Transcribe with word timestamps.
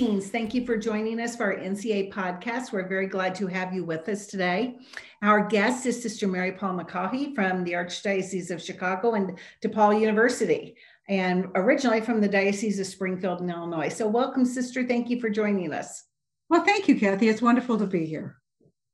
Greetings. 0.00 0.30
Thank 0.30 0.54
you 0.54 0.64
for 0.64 0.78
joining 0.78 1.20
us 1.20 1.36
for 1.36 1.52
our 1.52 1.58
NCEA 1.58 2.10
podcast. 2.10 2.72
We're 2.72 2.88
very 2.88 3.06
glad 3.06 3.34
to 3.34 3.46
have 3.48 3.74
you 3.74 3.84
with 3.84 4.08
us 4.08 4.26
today. 4.26 4.78
Our 5.20 5.46
guest 5.46 5.84
is 5.84 6.00
Sister 6.00 6.26
Mary 6.26 6.52
Paul 6.52 6.78
McCaughey 6.78 7.34
from 7.34 7.64
the 7.64 7.72
Archdiocese 7.72 8.50
of 8.50 8.62
Chicago 8.62 9.12
and 9.12 9.38
DePaul 9.62 10.00
University, 10.00 10.74
and 11.10 11.48
originally 11.54 12.00
from 12.00 12.22
the 12.22 12.28
Diocese 12.28 12.80
of 12.80 12.86
Springfield 12.86 13.42
in 13.42 13.50
Illinois. 13.50 13.90
So, 13.90 14.08
welcome, 14.08 14.46
Sister. 14.46 14.88
Thank 14.88 15.10
you 15.10 15.20
for 15.20 15.28
joining 15.28 15.70
us. 15.74 16.04
Well, 16.48 16.64
thank 16.64 16.88
you, 16.88 16.98
Kathy. 16.98 17.28
It's 17.28 17.42
wonderful 17.42 17.76
to 17.76 17.86
be 17.86 18.06
here. 18.06 18.36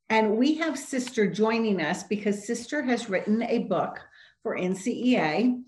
And 0.09 0.37
we 0.37 0.55
have 0.57 0.77
Sister 0.77 1.31
joining 1.31 1.81
us 1.81 2.03
because 2.03 2.49
Sister 2.49 2.83
has 2.83 3.09
written 3.09 3.45
a 3.45 3.61
book 3.61 4.01
for 4.43 4.59
NCEA 4.59 5.63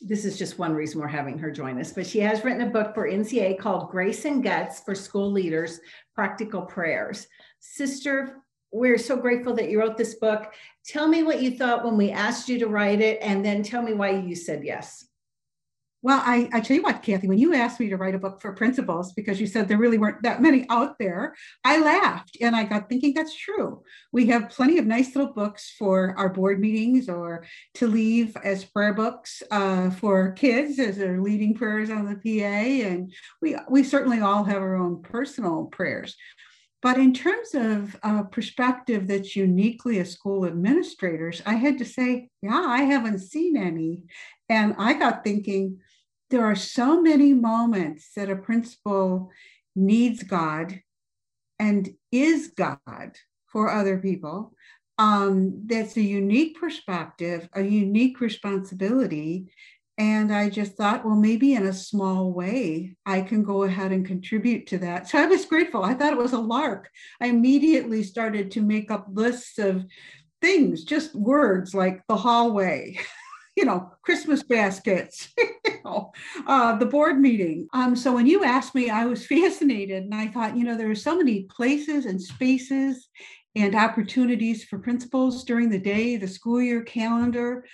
this 0.00 0.24
is 0.24 0.38
just 0.38 0.58
one 0.58 0.74
reason 0.74 1.00
we're 1.00 1.08
having 1.08 1.38
her 1.38 1.50
join 1.50 1.80
us, 1.80 1.92
but 1.92 2.06
she 2.06 2.20
has 2.20 2.44
written 2.44 2.66
a 2.68 2.70
book 2.70 2.94
for 2.94 3.08
NCEA 3.08 3.58
called 3.58 3.90
Grace 3.90 4.24
and 4.24 4.42
Guts 4.42 4.80
for 4.80 4.94
School 4.94 5.30
Leaders 5.30 5.80
Practical 6.14 6.62
Prayers. 6.62 7.26
Sister, 7.60 8.42
we're 8.72 8.98
so 8.98 9.16
grateful 9.16 9.54
that 9.54 9.70
you 9.70 9.80
wrote 9.80 9.96
this 9.96 10.14
book. 10.14 10.52
Tell 10.84 11.08
me 11.08 11.22
what 11.22 11.40
you 11.40 11.56
thought 11.56 11.84
when 11.84 11.96
we 11.96 12.10
asked 12.10 12.48
you 12.48 12.58
to 12.58 12.66
write 12.66 13.00
it, 13.00 13.18
and 13.22 13.44
then 13.44 13.62
tell 13.62 13.82
me 13.82 13.94
why 13.94 14.10
you 14.10 14.34
said 14.34 14.64
yes. 14.64 15.05
Well, 16.02 16.22
I, 16.24 16.48
I 16.52 16.60
tell 16.60 16.76
you 16.76 16.82
what, 16.82 17.02
Kathy, 17.02 17.26
when 17.26 17.38
you 17.38 17.54
asked 17.54 17.80
me 17.80 17.88
to 17.88 17.96
write 17.96 18.14
a 18.14 18.18
book 18.18 18.40
for 18.40 18.52
principals 18.52 19.12
because 19.12 19.40
you 19.40 19.46
said 19.46 19.66
there 19.66 19.78
really 19.78 19.98
weren't 19.98 20.22
that 20.22 20.42
many 20.42 20.66
out 20.68 20.98
there, 20.98 21.34
I 21.64 21.80
laughed 21.80 22.36
and 22.40 22.54
I 22.54 22.64
got 22.64 22.88
thinking 22.88 23.14
that's 23.14 23.36
true. 23.36 23.82
We 24.12 24.26
have 24.26 24.50
plenty 24.50 24.78
of 24.78 24.86
nice 24.86 25.16
little 25.16 25.32
books 25.32 25.74
for 25.78 26.14
our 26.16 26.28
board 26.28 26.60
meetings 26.60 27.08
or 27.08 27.46
to 27.74 27.88
leave 27.88 28.36
as 28.44 28.64
prayer 28.64 28.94
books 28.94 29.42
uh, 29.50 29.90
for 29.90 30.32
kids 30.32 30.78
as 30.78 30.98
they're 30.98 31.20
leading 31.20 31.54
prayers 31.54 31.90
on 31.90 32.04
the 32.04 32.14
PA. 32.14 32.86
And 32.86 33.12
we, 33.40 33.56
we 33.68 33.82
certainly 33.82 34.20
all 34.20 34.44
have 34.44 34.62
our 34.62 34.76
own 34.76 35.02
personal 35.02 35.64
prayers. 35.64 36.14
But 36.82 36.98
in 36.98 37.14
terms 37.14 37.48
of 37.54 37.96
a 38.04 38.22
perspective 38.22 39.08
that's 39.08 39.34
uniquely 39.34 39.98
a 39.98 40.04
school 40.04 40.44
administrators, 40.46 41.42
I 41.44 41.54
had 41.54 41.78
to 41.78 41.84
say, 41.84 42.28
yeah, 42.42 42.64
I 42.64 42.82
haven't 42.82 43.18
seen 43.20 43.56
any. 43.56 44.04
And 44.48 44.76
I 44.78 44.92
got 44.92 45.24
thinking, 45.24 45.80
there 46.30 46.44
are 46.44 46.56
so 46.56 47.00
many 47.00 47.32
moments 47.32 48.10
that 48.16 48.30
a 48.30 48.36
principal 48.36 49.30
needs 49.74 50.22
God 50.22 50.80
and 51.58 51.88
is 52.10 52.52
God 52.56 53.16
for 53.46 53.70
other 53.70 53.98
people. 53.98 54.52
Um, 54.98 55.62
that's 55.66 55.96
a 55.96 56.02
unique 56.02 56.58
perspective, 56.58 57.48
a 57.52 57.62
unique 57.62 58.20
responsibility. 58.20 59.52
And 59.98 60.34
I 60.34 60.50
just 60.50 60.72
thought, 60.76 61.04
well, 61.04 61.16
maybe 61.16 61.54
in 61.54 61.66
a 61.66 61.72
small 61.72 62.32
way, 62.32 62.96
I 63.06 63.22
can 63.22 63.42
go 63.42 63.62
ahead 63.62 63.92
and 63.92 64.04
contribute 64.04 64.66
to 64.68 64.78
that. 64.78 65.08
So 65.08 65.18
I 65.18 65.26
was 65.26 65.46
grateful. 65.46 65.84
I 65.84 65.94
thought 65.94 66.12
it 66.12 66.18
was 66.18 66.34
a 66.34 66.38
lark. 66.38 66.90
I 67.20 67.28
immediately 67.28 68.02
started 68.02 68.50
to 68.52 68.60
make 68.60 68.90
up 68.90 69.06
lists 69.10 69.58
of 69.58 69.86
things, 70.42 70.84
just 70.84 71.14
words 71.14 71.74
like 71.74 72.02
the 72.08 72.16
hallway. 72.16 72.98
you 73.56 73.64
know, 73.64 73.90
Christmas 74.02 74.42
baskets, 74.42 75.28
uh, 76.46 76.76
the 76.76 76.86
board 76.86 77.18
meeting. 77.18 77.68
Um, 77.72 77.96
so 77.96 78.14
when 78.14 78.26
you 78.26 78.44
asked 78.44 78.74
me, 78.74 78.90
I 78.90 79.06
was 79.06 79.26
fascinated 79.34 80.04
and 80.04 80.14
I 80.14 80.28
thought, 80.28 80.56
you 80.56 80.64
know, 80.64 80.76
there 80.76 80.90
are 80.90 80.94
so 80.94 81.16
many 81.16 81.44
places 81.44 82.06
and 82.06 82.20
spaces 82.20 83.08
and 83.54 83.74
opportunities 83.74 84.64
for 84.64 84.78
principals 84.78 85.44
during 85.44 85.70
the 85.70 85.78
day, 85.78 86.16
the 86.16 86.28
school 86.28 86.60
year 86.60 86.82
calendar 86.82 87.64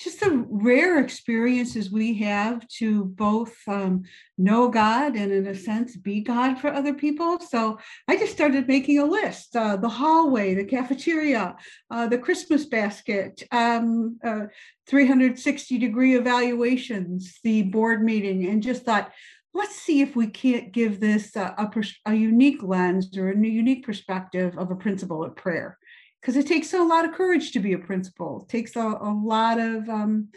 just 0.00 0.20
the 0.20 0.46
rare 0.48 0.98
experiences 0.98 1.90
we 1.90 2.14
have 2.14 2.66
to 2.68 3.04
both 3.04 3.54
um, 3.68 4.02
know 4.38 4.68
God 4.68 5.14
and, 5.14 5.30
in 5.30 5.46
a 5.46 5.54
sense, 5.54 5.94
be 5.94 6.22
God 6.22 6.58
for 6.58 6.72
other 6.72 6.94
people. 6.94 7.38
So 7.38 7.78
I 8.08 8.16
just 8.16 8.32
started 8.32 8.66
making 8.66 8.98
a 8.98 9.04
list 9.04 9.54
uh, 9.54 9.76
the 9.76 9.90
hallway, 9.90 10.54
the 10.54 10.64
cafeteria, 10.64 11.54
uh, 11.90 12.06
the 12.06 12.16
Christmas 12.16 12.64
basket, 12.64 13.42
um, 13.52 14.18
uh, 14.24 14.46
360 14.88 15.78
degree 15.78 16.16
evaluations, 16.16 17.38
the 17.44 17.62
board 17.64 18.02
meeting, 18.02 18.46
and 18.46 18.62
just 18.62 18.84
thought, 18.84 19.12
let's 19.52 19.76
see 19.76 20.00
if 20.00 20.16
we 20.16 20.28
can't 20.28 20.72
give 20.72 20.98
this 20.98 21.36
a, 21.36 21.54
a, 21.58 21.70
a 22.06 22.14
unique 22.14 22.62
lens 22.62 23.14
or 23.18 23.30
a 23.30 23.36
unique 23.36 23.84
perspective 23.84 24.56
of 24.56 24.70
a 24.70 24.76
principle 24.76 25.22
of 25.22 25.36
prayer 25.36 25.76
because 26.20 26.36
it 26.36 26.46
takes 26.46 26.72
a 26.74 26.82
lot 26.82 27.04
of 27.04 27.12
courage 27.12 27.52
to 27.52 27.60
be 27.60 27.72
a 27.72 27.78
principal. 27.78 28.42
It 28.42 28.48
takes 28.48 28.76
a, 28.76 28.80
a 28.80 29.12
lot 29.12 29.58
of 29.58 29.88
um, 29.88 30.28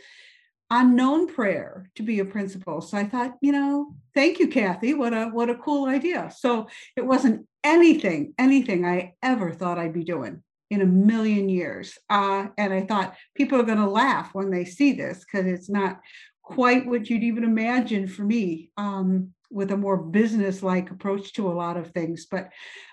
unknown 0.69 1.27
prayer 1.27 1.89
to 1.95 2.03
be 2.03 2.19
a 2.19 2.25
principal. 2.25 2.81
So 2.81 2.97
I 2.97 3.05
thought, 3.05 3.35
you 3.41 3.51
know, 3.51 3.95
thank 4.13 4.39
you, 4.39 4.47
Kathy. 4.47 4.93
What 4.93 5.13
a 5.13 5.25
what 5.25 5.49
a 5.49 5.55
cool 5.55 5.87
idea. 5.87 6.31
So 6.35 6.67
it 6.95 7.05
wasn't 7.05 7.47
anything, 7.63 8.33
anything 8.37 8.85
I 8.85 9.13
ever 9.21 9.51
thought 9.51 9.77
I'd 9.77 9.93
be 9.93 10.03
doing 10.03 10.41
in 10.69 10.81
a 10.81 10.85
million 10.85 11.49
years. 11.49 11.97
Uh, 12.09 12.47
and 12.57 12.73
I 12.73 12.81
thought 12.81 13.15
people 13.35 13.59
are 13.59 13.63
going 13.65 13.77
to 13.77 13.89
laugh 13.89 14.33
when 14.33 14.49
they 14.49 14.65
see 14.65 14.93
this 14.93 15.19
because 15.19 15.45
it's 15.45 15.69
not 15.69 15.99
quite 16.41 16.85
what 16.85 17.09
you'd 17.09 17.23
even 17.23 17.43
imagine 17.43 18.07
for 18.07 18.23
me. 18.23 18.71
Um, 18.77 19.33
with 19.53 19.71
a 19.71 19.77
more 19.77 19.97
business 19.97 20.63
like 20.63 20.89
approach 20.89 21.33
to 21.33 21.47
a 21.47 21.53
lot 21.53 21.77
of 21.77 21.91
things. 21.91 22.25
But 22.25 22.49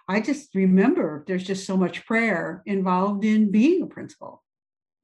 I 0.06 0.20
just 0.20 0.54
remember 0.54 1.24
there's 1.26 1.44
just 1.44 1.66
so 1.66 1.76
much 1.76 2.04
prayer 2.04 2.62
involved 2.66 3.24
in 3.24 3.50
being 3.50 3.82
a 3.82 3.86
principal. 3.86 4.44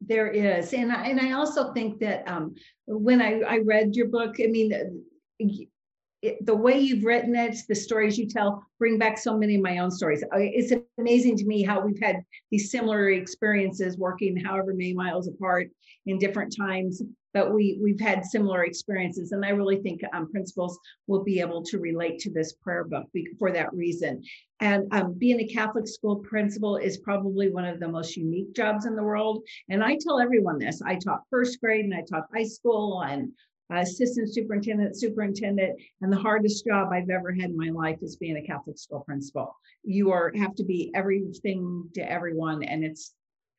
There 0.00 0.28
is. 0.28 0.75
And 0.75 0.93
I, 0.93 1.06
and 1.06 1.19
I 1.19 1.33
also 1.33 1.72
think 1.72 2.00
that 2.00 2.28
um, 2.28 2.55
when 2.87 3.22
I, 3.22 3.41
I 3.41 3.59
read 3.65 3.97
your 3.97 4.09
book, 4.09 4.37
I 4.39 4.47
mean, 4.49 5.03
it, 6.22 6.44
the 6.44 6.56
way 6.56 6.78
you've 6.78 7.04
written 7.04 7.34
it, 7.37 7.56
the 7.69 7.75
stories 7.75 8.19
you 8.19 8.27
tell, 8.27 8.65
bring 8.78 8.99
back 8.99 9.19
so 9.19 9.37
many 9.37 9.56
of 9.56 9.62
my 9.62 9.78
own 9.78 9.91
stories. 9.91 10.25
It's 10.32 10.72
amazing 10.99 11.37
to 11.38 11.44
me 11.44 11.62
how 11.62 11.81
we've 11.81 12.00
had 12.00 12.22
these 12.50 12.71
similar 12.71 13.10
experiences 13.10 13.99
working 13.99 14.37
however 14.37 14.72
many 14.72 14.94
miles 14.94 15.28
apart 15.28 15.69
in 16.06 16.19
different 16.19 16.55
times 16.56 17.03
but 17.37 17.53
we 17.53 17.78
we've 17.82 18.00
had 18.00 18.25
similar 18.25 18.65
experiences 18.65 19.32
and 19.32 19.44
i 19.44 19.50
really 19.50 19.76
think 19.76 20.00
um, 20.15 20.31
principals 20.31 20.78
will 21.06 21.22
be 21.22 21.38
able 21.41 21.62
to 21.62 21.78
relate 21.78 22.19
to 22.19 22.31
this 22.31 22.55
prayer 22.55 22.84
book 22.84 23.05
for 23.38 23.53
that 23.53 23.72
reason 23.75 24.22
and 24.60 24.84
um, 24.93 25.12
being 25.19 25.41
a 25.41 25.47
catholic 25.47 25.87
school 25.87 26.16
principal 26.16 26.76
is 26.76 26.97
probably 26.97 27.50
one 27.50 27.66
of 27.66 27.78
the 27.78 27.88
most 27.88 28.16
unique 28.16 28.55
jobs 28.55 28.87
in 28.87 28.97
the 28.97 29.03
world 29.03 29.43
and 29.69 29.84
i 29.84 29.99
tell 30.00 30.19
everyone 30.19 30.59
this 30.59 30.81
i 30.81 30.94
taught 30.94 31.21
first 31.28 31.60
grade 31.60 31.84
and 31.84 31.94
i 31.94 32.03
taught 32.09 32.25
high 32.34 32.44
school 32.44 33.03
and 33.03 33.31
uh, 33.72 33.78
assistant 33.78 34.32
superintendent, 34.32 34.97
superintendent, 34.97 35.81
and 36.00 36.12
the 36.12 36.16
hardest 36.16 36.65
job 36.66 36.88
I've 36.93 37.10
ever 37.10 37.32
had 37.32 37.50
in 37.50 37.56
my 37.56 37.71
life 37.71 37.99
is 38.03 38.16
being 38.16 38.37
a 38.37 38.47
Catholic 38.47 38.78
school 38.78 39.00
principal. 39.00 39.56
You 39.82 40.10
are 40.12 40.32
have 40.37 40.54
to 40.56 40.65
be 40.65 40.93
everything 40.94 41.88
to 41.94 42.10
everyone, 42.10 42.62
and 42.62 42.84
it's 42.84 43.15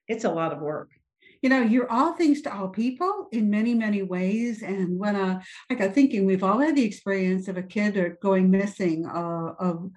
it's 0.07 0.23
a 0.23 0.31
lot 0.31 0.53
of 0.53 0.59
work 0.59 0.89
you 1.41 1.49
know, 1.49 1.61
you're 1.61 1.91
all 1.91 2.13
things 2.13 2.41
to 2.41 2.53
all 2.53 2.67
people 2.67 3.27
in 3.31 3.49
many, 3.49 3.73
many 3.73 4.01
ways. 4.01 4.63
And 4.63 4.97
when 4.97 5.15
uh, 5.15 5.41
I 5.69 5.75
got 5.75 5.93
thinking, 5.93 6.25
we've 6.25 6.43
all 6.43 6.59
had 6.59 6.75
the 6.75 6.85
experience 6.85 7.47
of 7.47 7.57
a 7.57 7.63
kid 7.63 7.97
or 7.97 8.17
going 8.21 8.49
missing, 8.49 9.05
uh, 9.05 9.53
of 9.59 9.91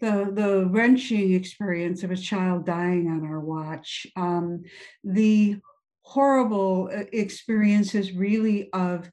the 0.00 0.30
the 0.32 0.66
wrenching 0.70 1.34
experience 1.34 2.04
of 2.04 2.10
a 2.10 2.16
child 2.16 2.64
dying 2.64 3.08
on 3.08 3.26
our 3.26 3.40
watch, 3.40 4.06
um, 4.16 4.62
the 5.02 5.56
horrible 6.04 6.90
uh, 6.94 7.04
experiences 7.12 8.12
really 8.12 8.70
of 8.72 9.10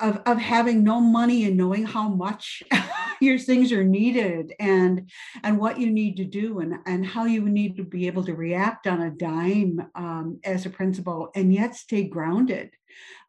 of, 0.00 0.20
of 0.26 0.38
having 0.38 0.84
no 0.84 1.00
money 1.00 1.44
and 1.44 1.56
knowing 1.56 1.84
how 1.84 2.08
much 2.08 2.62
your 3.20 3.38
things 3.38 3.72
are 3.72 3.84
needed 3.84 4.52
and 4.60 5.10
and 5.42 5.58
what 5.58 5.78
you 5.78 5.90
need 5.90 6.16
to 6.16 6.24
do 6.24 6.60
and 6.60 6.74
and 6.86 7.06
how 7.06 7.24
you 7.24 7.48
need 7.48 7.76
to 7.76 7.84
be 7.84 8.06
able 8.06 8.24
to 8.24 8.34
react 8.34 8.86
on 8.86 9.00
a 9.00 9.10
dime 9.10 9.80
um, 9.94 10.38
as 10.44 10.66
a 10.66 10.70
principal 10.70 11.30
and 11.34 11.54
yet 11.54 11.74
stay 11.74 12.04
grounded 12.04 12.70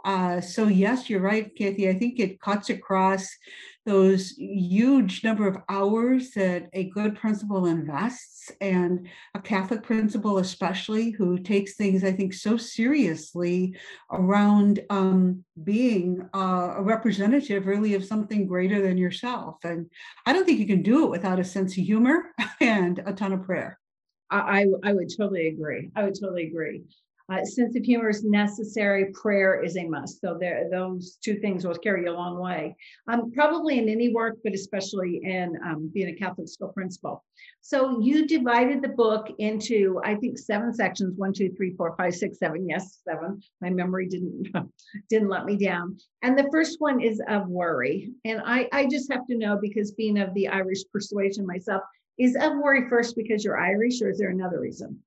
uh, 0.06 0.42
so 0.42 0.68
yes 0.68 1.10
you're 1.10 1.22
right 1.22 1.56
kathy. 1.58 1.90
I 1.90 1.98
think 1.98 2.20
it 2.20 2.40
cuts 2.42 2.70
across 2.70 3.30
those 3.86 4.32
huge 4.38 5.24
number 5.24 5.48
of 5.48 5.58
hours 5.68 6.32
that 6.32 6.70
a 6.74 6.90
good 6.90 7.16
principal 7.16 7.66
invests 7.66 8.52
and 8.62 9.08
a 9.36 9.40
catholic 9.40 9.84
principal 9.84 10.38
especially 10.38 11.12
who 11.12 11.38
takes 11.38 11.76
things 11.76 12.04
i 12.04 12.12
think 12.12 12.34
so 12.34 12.56
seriously 12.56 13.76
around 14.12 14.80
um, 14.90 15.44
being 15.64 16.22
uh, 16.34 16.76
a 16.78 16.82
representative 16.82 17.68
really 17.68 17.94
of 17.94 18.06
something 18.06 18.48
greater 18.48 18.82
than 18.82 18.98
yourself. 18.98 19.58
And 19.64 19.90
i 20.26 20.34
don't 20.34 20.46
think 20.46 20.60
you 20.60 20.68
can 20.68 20.82
do 20.82 21.06
it 21.06 21.12
without 21.12 21.40
a 21.40 21.44
sense 21.44 21.78
of 21.78 21.84
humor 21.84 22.34
and 22.62 23.02
a 23.06 23.14
ton 23.14 23.34
of 23.34 23.44
prayer. 23.44 23.80
I, 24.30 24.66
I 24.84 24.94
would 24.94 25.12
totally 25.16 25.48
agree. 25.50 25.92
I 25.96 26.04
would 26.04 26.20
totally 26.20 26.48
agree 26.48 26.84
Uh, 27.32 27.44
sense 27.46 27.76
of 27.78 27.84
humor 27.84 28.10
is 28.10 28.24
necessary. 28.24 29.12
Prayer 29.14 29.64
is 29.64 29.78
a 29.78 29.86
must. 29.86 30.20
So 30.20 30.38
there, 30.38 30.68
those 30.70 31.18
two 31.24 31.40
things 31.40 31.66
will 31.66 31.76
carry 31.76 32.04
you 32.04 32.12
a 32.12 32.14
long 32.14 32.38
way. 32.38 32.76
Um, 33.08 33.32
probably 33.32 33.80
in 33.80 33.88
any 33.88 34.14
work, 34.14 34.38
but 34.44 34.54
especially 34.54 35.22
in 35.24 35.58
um, 35.66 35.90
being 35.94 36.10
a 36.10 36.16
Catholic 36.16 36.50
school 36.50 36.70
principal. 36.70 37.24
So 37.62 38.02
you 38.02 38.28
divided 38.28 38.82
the 38.82 38.90
book 38.90 39.30
into, 39.40 40.02
I 40.04 40.16
think, 40.16 40.38
seven 40.38 40.74
sections: 40.74 41.18
one, 41.18 41.32
two, 41.32 41.50
three, 41.56 41.74
four, 41.76 41.96
five, 41.98 42.14
six, 42.14 42.40
seven. 42.40 42.68
Yes, 42.68 43.00
seven. 43.08 43.42
My 43.62 43.70
memory 43.70 44.08
didn't 44.08 44.50
didn't 45.10 45.30
let 45.30 45.46
me 45.46 45.56
down. 45.56 45.98
And 46.24 46.38
the 46.38 46.50
first 46.52 46.82
one 46.82 47.02
is 47.02 47.22
of 47.30 47.48
worry. 47.48 48.12
And 48.26 48.42
I, 48.46 48.68
I 48.74 48.86
just 48.86 49.12
have 49.12 49.26
to 49.28 49.38
know 49.38 49.58
because 49.62 49.92
being 49.94 50.20
of 50.20 50.34
the 50.34 50.50
Irish 50.50 50.80
persuasion 50.92 51.48
myself, 51.48 51.84
is 52.18 52.36
of 52.36 52.58
worry 52.58 52.90
first 52.90 53.16
because 53.16 53.44
you're 53.44 53.60
Irish, 53.60 54.02
or 54.02 54.10
is 54.10 54.20
there 54.20 54.30
another 54.30 54.60
reason? 54.60 55.00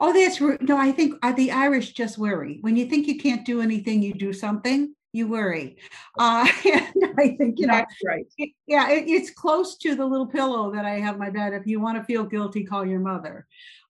Oh, 0.00 0.12
that's 0.12 0.40
no. 0.40 0.76
I 0.76 0.92
think 0.92 1.14
uh, 1.22 1.32
the 1.32 1.50
Irish 1.50 1.92
just 1.92 2.18
worry. 2.18 2.58
When 2.60 2.76
you 2.76 2.86
think 2.86 3.06
you 3.06 3.18
can't 3.18 3.44
do 3.44 3.60
anything, 3.60 4.02
you 4.02 4.14
do 4.14 4.32
something. 4.32 4.94
You 5.12 5.28
worry. 5.28 5.76
Uh, 6.18 6.46
and 6.64 7.14
I 7.18 7.36
think 7.36 7.58
you 7.58 7.66
know. 7.66 7.74
That's 7.74 7.94
right. 8.06 8.26
Yeah, 8.66 8.90
it, 8.90 9.08
it's 9.08 9.30
close 9.30 9.76
to 9.78 9.94
the 9.94 10.04
little 10.04 10.26
pillow 10.26 10.72
that 10.72 10.84
I 10.84 11.00
have 11.00 11.18
my 11.18 11.30
bed. 11.30 11.52
If 11.52 11.66
you 11.66 11.80
want 11.80 11.98
to 11.98 12.04
feel 12.04 12.24
guilty, 12.24 12.64
call 12.64 12.86
your 12.86 13.00
mother. 13.00 13.46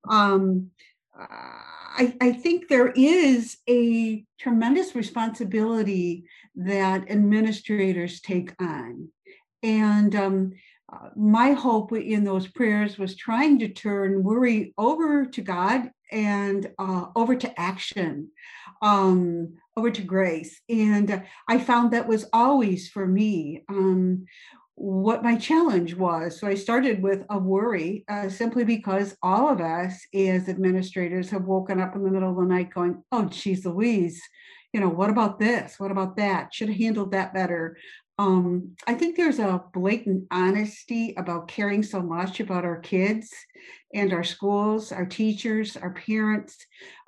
Um, 0.08 0.70
I, 1.14 2.14
I 2.20 2.32
think 2.32 2.68
there 2.68 2.88
is 2.88 3.58
a 3.68 4.24
tremendous 4.40 4.94
responsibility 4.94 6.24
that 6.56 7.10
administrators 7.10 8.20
take 8.20 8.54
on, 8.60 9.08
and 9.62 10.14
um, 10.16 10.52
my 11.16 11.52
hope 11.52 11.92
in 11.92 12.24
those 12.24 12.46
prayers 12.46 12.98
was 12.98 13.16
trying 13.16 13.58
to 13.60 13.68
turn 13.68 14.22
worry 14.22 14.74
over 14.76 15.24
to 15.26 15.40
God 15.40 15.90
and 16.10 16.70
uh, 16.78 17.06
over 17.16 17.34
to 17.34 17.60
action, 17.60 18.30
um, 18.82 19.54
over 19.76 19.90
to 19.90 20.02
grace. 20.02 20.60
And 20.68 21.22
I 21.48 21.58
found 21.58 21.92
that 21.92 22.08
was 22.08 22.26
always 22.32 22.88
for 22.88 23.06
me 23.06 23.64
um, 23.68 24.26
what 24.74 25.22
my 25.22 25.36
challenge 25.36 25.94
was. 25.94 26.38
So 26.38 26.46
I 26.46 26.54
started 26.54 27.02
with 27.02 27.24
a 27.30 27.38
worry 27.38 28.04
uh, 28.08 28.28
simply 28.28 28.64
because 28.64 29.16
all 29.22 29.48
of 29.48 29.60
us 29.60 30.06
as 30.14 30.48
administrators 30.48 31.30
have 31.30 31.44
woken 31.44 31.80
up 31.80 31.94
in 31.94 32.02
the 32.02 32.10
middle 32.10 32.30
of 32.30 32.36
the 32.36 32.42
night 32.42 32.74
going, 32.74 33.02
oh, 33.12 33.26
geez, 33.26 33.64
Louise, 33.64 34.20
you 34.72 34.80
know, 34.80 34.88
what 34.88 35.10
about 35.10 35.38
this? 35.38 35.78
What 35.78 35.90
about 35.90 36.16
that? 36.16 36.54
Should 36.54 36.68
have 36.68 36.78
handled 36.78 37.12
that 37.12 37.34
better. 37.34 37.76
Um, 38.22 38.76
I 38.86 38.94
think 38.94 39.16
there's 39.16 39.40
a 39.40 39.64
blatant 39.74 40.28
honesty 40.30 41.12
about 41.16 41.48
caring 41.48 41.82
so 41.82 42.00
much 42.00 42.38
about 42.38 42.64
our 42.64 42.78
kids 42.78 43.32
and 43.92 44.12
our 44.12 44.22
schools, 44.22 44.92
our 44.92 45.06
teachers, 45.06 45.76
our 45.76 45.92
parents, 45.92 46.56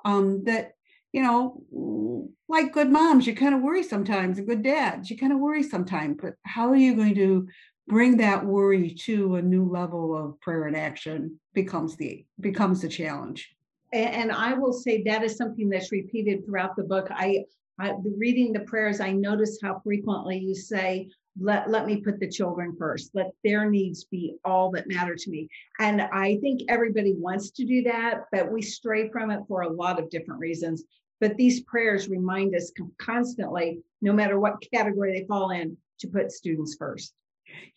um, 0.03 0.43
that, 0.43 0.73
you 1.13 1.23
know, 1.23 2.29
like 2.49 2.73
good 2.73 2.91
moms, 2.91 3.25
you 3.25 3.33
kind 3.33 3.55
of 3.55 3.61
worry 3.61 3.81
sometimes, 3.81 4.37
and 4.37 4.47
good 4.47 4.61
dads, 4.61 5.09
you 5.09 5.17
kind 5.17 5.31
of 5.31 5.39
worry 5.39 5.63
sometimes, 5.63 6.17
but 6.21 6.33
how 6.43 6.67
are 6.67 6.75
you 6.75 6.93
going 6.97 7.15
to 7.15 7.47
bring 7.87 8.17
that 8.17 8.45
worry 8.45 8.93
to 9.05 9.35
a 9.35 9.41
new 9.41 9.63
level 9.63 10.17
of 10.17 10.37
prayer 10.41 10.65
and 10.65 10.75
action 10.75 11.39
becomes 11.53 11.95
the 11.95 12.25
becomes 12.41 12.81
the 12.81 12.89
challenge. 12.89 13.55
And 13.93 14.31
i 14.31 14.53
will 14.53 14.73
say 14.73 15.03
that 15.03 15.23
is 15.23 15.37
something 15.37 15.69
that's 15.69 15.93
repeated 15.93 16.45
throughout 16.45 16.75
the 16.75 16.83
book. 16.83 17.07
I 17.09 17.45
I, 17.79 17.93
reading 18.17 18.53
the 18.53 18.61
prayers, 18.61 18.99
I 18.99 19.11
notice 19.11 19.59
how 19.61 19.81
frequently 19.83 20.37
you 20.37 20.55
say, 20.55 21.09
let, 21.39 21.69
let 21.69 21.85
me 21.85 21.97
put 21.97 22.19
the 22.19 22.29
children 22.29 22.75
first. 22.79 23.11
Let 23.13 23.31
their 23.43 23.69
needs 23.69 24.05
be 24.05 24.35
all 24.45 24.71
that 24.71 24.87
matter 24.87 25.15
to 25.15 25.29
me. 25.29 25.49
And 25.79 26.01
I 26.01 26.37
think 26.37 26.61
everybody 26.69 27.13
wants 27.13 27.51
to 27.51 27.65
do 27.65 27.83
that, 27.83 28.25
but 28.31 28.51
we 28.51 28.61
stray 28.61 29.09
from 29.09 29.31
it 29.31 29.41
for 29.47 29.61
a 29.61 29.69
lot 29.69 29.99
of 29.99 30.09
different 30.09 30.39
reasons. 30.39 30.85
But 31.19 31.35
these 31.35 31.61
prayers 31.61 32.07
remind 32.07 32.55
us 32.55 32.71
constantly, 32.97 33.79
no 34.01 34.13
matter 34.13 34.39
what 34.39 34.63
category 34.73 35.19
they 35.19 35.27
fall 35.27 35.51
in, 35.51 35.77
to 35.99 36.07
put 36.07 36.31
students 36.31 36.75
first. 36.77 37.13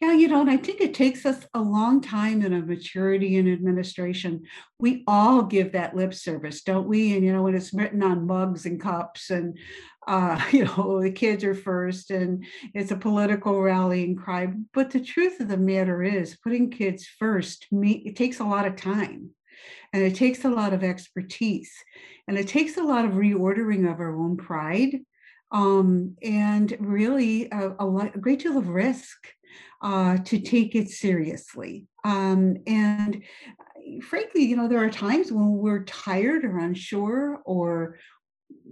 Yeah, 0.01 0.13
you 0.13 0.29
know, 0.29 0.41
and 0.41 0.51
I 0.51 0.57
think 0.57 0.81
it 0.81 0.95
takes 0.95 1.27
us 1.27 1.47
a 1.55 1.61
long 1.61 2.01
time 2.01 2.43
in 2.43 2.53
a 2.53 2.61
maturity 2.61 3.37
in 3.37 3.53
administration. 3.53 4.45
We 4.79 5.03
all 5.07 5.43
give 5.43 5.73
that 5.73 5.97
lip 5.97 6.15
service, 6.15 6.63
don't 6.63 6.87
we? 6.87 7.15
And 7.15 7.25
you 7.25 7.33
know, 7.33 7.43
when 7.43 7.55
it's 7.55 7.75
written 7.75 8.03
on 8.03 8.27
mugs 8.27 8.65
and 8.65 8.81
cups, 8.81 9.31
and 9.31 9.59
uh, 10.07 10.41
you 10.53 10.65
know, 10.65 11.03
the 11.03 11.11
kids 11.11 11.45
are 11.45 11.55
first, 11.55 12.11
and 12.11 12.45
it's 12.75 12.93
a 12.93 12.97
political 12.97 13.61
rallying 13.61 14.17
cry. 14.17 14.49
But 14.73 14.91
the 14.91 15.01
truth 15.01 15.41
of 15.41 15.49
the 15.49 15.57
matter 15.57 16.03
is, 16.03 16.37
putting 16.37 16.71
kids 16.71 17.07
first, 17.07 17.67
it 17.71 18.17
takes 18.17 18.41
a 18.41 18.45
lot 18.45 18.67
of 18.67 18.77
time, 18.77 19.31
and 19.93 20.03
it 20.03 20.15
takes 20.15 20.45
a 20.45 20.51
lot 20.51 20.73
of 20.73 20.85
expertise, 20.85 21.73
and 22.27 22.39
it 22.39 22.49
takes 22.49 22.77
a 22.77 22.83
lot 22.85 23.05
of 23.05 23.13
reordering 23.13 23.91
of 23.91 24.01
our 24.01 24.17
own 24.17 24.37
pride, 24.37 25.01
um, 25.51 26.17
and 26.23 26.77
really 26.79 27.49
a, 27.51 27.75
a, 27.81 27.87
lot, 27.87 28.15
a 28.15 28.19
great 28.19 28.39
deal 28.41 28.57
of 28.57 28.69
risk 28.69 29.17
uh, 29.83 30.19
to 30.19 30.41
take 30.41 30.75
it 30.75 30.91
seriously. 30.91 31.87
Um, 32.05 32.57
and 32.67 33.23
uh, 33.51 34.05
frankly, 34.05 34.45
you 34.45 34.57
know, 34.57 34.69
there 34.69 34.83
are 34.83 34.91
times 34.91 35.31
when 35.31 35.53
we're 35.59 35.85
tired 35.85 36.45
or 36.45 36.59
unsure 36.59 37.41
or 37.45 37.99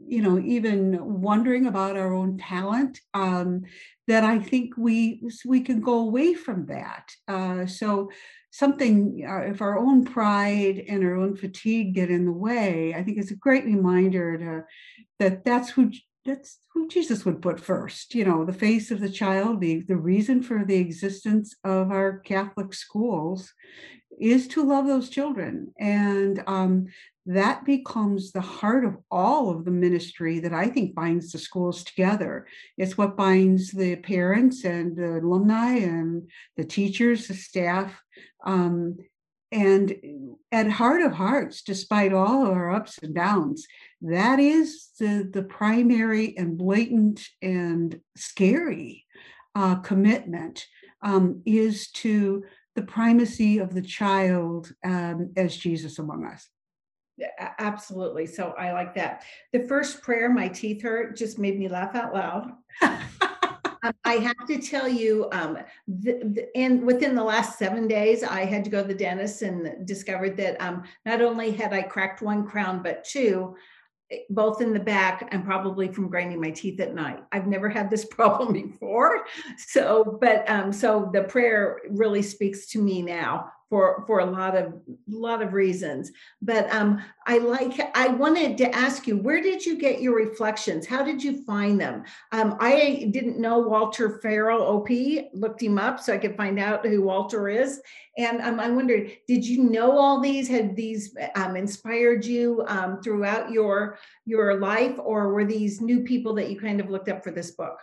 you 0.06 0.22
know 0.22 0.38
even 0.38 1.20
wondering 1.20 1.66
about 1.66 1.96
our 1.96 2.14
own 2.14 2.38
talent 2.38 3.00
um, 3.14 3.62
that 4.06 4.24
i 4.24 4.38
think 4.38 4.76
we 4.76 5.20
we 5.44 5.60
can 5.60 5.80
go 5.80 6.00
away 6.00 6.34
from 6.34 6.66
that 6.66 7.10
uh, 7.28 7.66
so 7.66 8.10
something 8.50 9.26
uh, 9.28 9.50
if 9.50 9.60
our 9.60 9.78
own 9.78 10.04
pride 10.04 10.82
and 10.88 11.04
our 11.04 11.16
own 11.16 11.36
fatigue 11.36 11.94
get 11.94 12.10
in 12.10 12.24
the 12.24 12.32
way 12.32 12.94
i 12.94 13.02
think 13.02 13.18
it's 13.18 13.30
a 13.30 13.36
great 13.36 13.64
reminder 13.64 14.38
to 14.38 14.64
that 15.18 15.44
that's 15.44 15.70
who 15.70 15.90
that's 16.26 16.58
who 16.74 16.88
Jesus 16.88 17.24
would 17.24 17.40
put 17.40 17.60
first, 17.60 18.14
you 18.14 18.24
know, 18.24 18.44
the 18.44 18.52
face 18.52 18.90
of 18.90 19.00
the 19.00 19.08
child, 19.08 19.60
the, 19.60 19.82
the 19.82 19.96
reason 19.96 20.42
for 20.42 20.64
the 20.64 20.76
existence 20.76 21.54
of 21.64 21.90
our 21.90 22.18
Catholic 22.18 22.74
schools 22.74 23.52
is 24.18 24.48
to 24.48 24.64
love 24.64 24.86
those 24.86 25.08
children. 25.08 25.72
And 25.78 26.42
um, 26.46 26.86
that 27.26 27.64
becomes 27.64 28.32
the 28.32 28.40
heart 28.40 28.84
of 28.84 28.96
all 29.10 29.50
of 29.50 29.64
the 29.64 29.70
ministry 29.70 30.38
that 30.40 30.52
I 30.52 30.68
think 30.68 30.94
binds 30.94 31.32
the 31.32 31.38
schools 31.38 31.84
together. 31.84 32.46
It's 32.78 32.96
what 32.96 33.16
binds 33.16 33.70
the 33.70 33.96
parents 33.96 34.64
and 34.64 34.96
the 34.96 35.18
alumni 35.18 35.78
and 35.78 36.30
the 36.56 36.64
teachers, 36.64 37.28
the 37.28 37.34
staff. 37.34 38.00
Um, 38.44 38.98
and 39.52 39.94
at 40.50 40.70
heart 40.70 41.02
of 41.02 41.12
hearts, 41.12 41.62
despite 41.62 42.12
all 42.12 42.46
of 42.46 42.52
our 42.52 42.70
ups 42.70 42.98
and 43.02 43.14
downs, 43.14 43.66
that 44.02 44.38
is 44.38 44.88
the, 44.98 45.28
the 45.32 45.42
primary 45.42 46.36
and 46.36 46.58
blatant 46.58 47.26
and 47.42 48.00
scary 48.16 49.04
uh, 49.54 49.76
commitment 49.76 50.66
um, 51.02 51.42
is 51.46 51.90
to 51.92 52.44
the 52.74 52.82
primacy 52.82 53.58
of 53.58 53.72
the 53.72 53.82
child 53.82 54.72
um, 54.84 55.32
as 55.36 55.56
Jesus 55.56 55.98
among 55.98 56.26
us. 56.26 56.48
Absolutely. 57.58 58.26
So 58.26 58.52
I 58.58 58.72
like 58.72 58.94
that. 58.96 59.24
The 59.52 59.66
first 59.66 60.02
prayer, 60.02 60.28
my 60.28 60.48
teeth 60.48 60.82
hurt, 60.82 61.16
just 61.16 61.38
made 61.38 61.58
me 61.58 61.68
laugh 61.68 61.94
out 61.94 62.12
loud. 62.12 62.52
Um, 63.86 63.94
I 64.04 64.14
have 64.14 64.46
to 64.48 64.58
tell 64.58 64.88
you, 64.88 65.28
um, 65.32 65.58
the, 65.86 66.12
the, 66.24 66.56
and 66.56 66.84
within 66.84 67.14
the 67.14 67.22
last 67.22 67.58
seven 67.58 67.86
days, 67.86 68.22
I 68.24 68.44
had 68.44 68.64
to 68.64 68.70
go 68.70 68.82
to 68.82 68.88
the 68.88 68.94
dentist 68.94 69.42
and 69.42 69.86
discovered 69.86 70.36
that 70.38 70.60
um, 70.60 70.84
not 71.04 71.22
only 71.22 71.52
had 71.52 71.72
I 71.72 71.82
cracked 71.82 72.22
one 72.22 72.46
crown, 72.46 72.82
but 72.82 73.04
two, 73.04 73.56
eh, 74.10 74.18
both 74.30 74.60
in 74.60 74.72
the 74.72 74.80
back 74.80 75.28
and 75.30 75.44
probably 75.44 75.88
from 75.88 76.08
grinding 76.08 76.40
my 76.40 76.50
teeth 76.50 76.80
at 76.80 76.94
night. 76.94 77.20
I've 77.30 77.46
never 77.46 77.68
had 77.68 77.90
this 77.90 78.04
problem 78.10 78.52
before. 78.52 79.24
So, 79.58 80.18
but 80.20 80.48
um, 80.50 80.72
so 80.72 81.10
the 81.12 81.22
prayer 81.22 81.80
really 81.90 82.22
speaks 82.22 82.66
to 82.68 82.82
me 82.82 83.02
now 83.02 83.52
for 83.68 84.04
for 84.06 84.20
a 84.20 84.26
lot 84.26 84.56
of 84.56 84.74
lot 85.08 85.42
of 85.42 85.52
reasons. 85.52 86.12
But 86.42 86.72
um 86.72 87.02
i 87.26 87.38
like 87.38 87.80
i 87.96 88.08
wanted 88.08 88.56
to 88.58 88.74
ask 88.74 89.06
you 89.06 89.16
where 89.16 89.42
did 89.42 89.64
you 89.64 89.76
get 89.76 90.00
your 90.00 90.14
reflections? 90.16 90.86
How 90.86 91.02
did 91.02 91.22
you 91.22 91.44
find 91.44 91.80
them? 91.80 92.04
Um 92.32 92.56
i 92.60 93.08
didn't 93.10 93.40
know 93.40 93.58
walter 93.58 94.20
farrell 94.20 94.62
op 94.62 94.88
looked 95.32 95.62
him 95.62 95.78
up 95.78 96.00
so 96.00 96.14
i 96.14 96.18
could 96.18 96.36
find 96.36 96.58
out 96.58 96.86
who 96.86 97.02
walter 97.02 97.48
is. 97.48 97.80
And 98.18 98.40
um, 98.40 98.60
i 98.60 98.70
wondered 98.70 99.12
did 99.26 99.44
you 99.46 99.62
know 99.62 99.98
all 99.98 100.20
these? 100.20 100.48
Had 100.48 100.76
these 100.76 101.16
um, 101.34 101.56
inspired 101.56 102.24
you 102.24 102.64
um, 102.68 103.02
throughout 103.02 103.50
your 103.50 103.98
your 104.24 104.58
life? 104.58 104.96
Or 104.98 105.32
were 105.32 105.44
these 105.44 105.80
new 105.80 106.00
people 106.00 106.34
that 106.34 106.50
you 106.50 106.58
kind 106.58 106.80
of 106.80 106.90
looked 106.90 107.08
up 107.08 107.24
for 107.24 107.30
this 107.30 107.50
book 107.50 107.78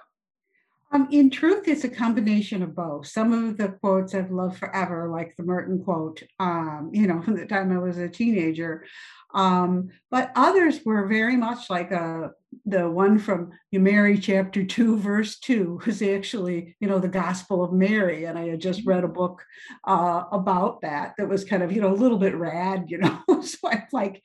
Um, 0.94 1.08
in 1.10 1.32
truth, 1.32 1.68
it's 1.68 1.84
a 1.84 1.90
combination 1.90 2.62
of 2.62 2.76
both. 2.76 3.08
Some 3.08 3.34
of 3.34 3.58
the 3.58 3.70
quotes 3.70 4.14
I've 4.14 4.30
loved 4.30 4.60
forever, 4.60 5.10
like 5.10 5.34
the 5.36 5.44
Merton 5.44 5.84
quote, 5.84 6.22
um, 6.40 6.92
you 6.94 7.08
know, 7.08 7.20
from 7.20 7.36
the 7.36 7.48
time 7.48 7.72
I 7.72 7.80
was 7.80 7.98
a 7.98 8.08
teenager. 8.08 8.86
Um, 9.34 9.90
but 10.12 10.32
others 10.36 10.82
were 10.86 11.08
very 11.08 11.36
much 11.36 11.72
like 11.72 11.90
a, 11.90 11.96
uh, 11.96 12.28
the 12.68 12.88
one 12.88 13.18
from 13.18 13.50
Mary 13.72 14.20
chapter 14.20 14.64
2, 14.64 15.00
verse 15.00 15.40
2 15.40 15.82
was 15.88 16.04
actually, 16.04 16.76
you 16.80 16.88
know, 16.88 17.00
the 17.00 17.08
Gospel 17.08 17.64
of 17.64 17.74
Mary. 17.74 18.26
And 18.26 18.38
I 18.38 18.50
had 18.50 18.62
just 18.62 18.86
read 18.86 19.04
a 19.04 19.08
book 19.08 19.44
uh, 19.88 20.26
about 20.32 20.82
that 20.82 21.16
that 21.18 21.28
was 21.28 21.44
kind 21.44 21.64
of, 21.64 21.72
you 21.72 21.82
know, 21.82 21.92
a 21.92 21.96
little 21.96 22.20
bit 22.20 22.36
rad, 22.36 22.86
you 22.90 23.00
know. 23.00 23.20
so 23.42 23.58
I'm 23.68 23.88
like, 23.92 24.24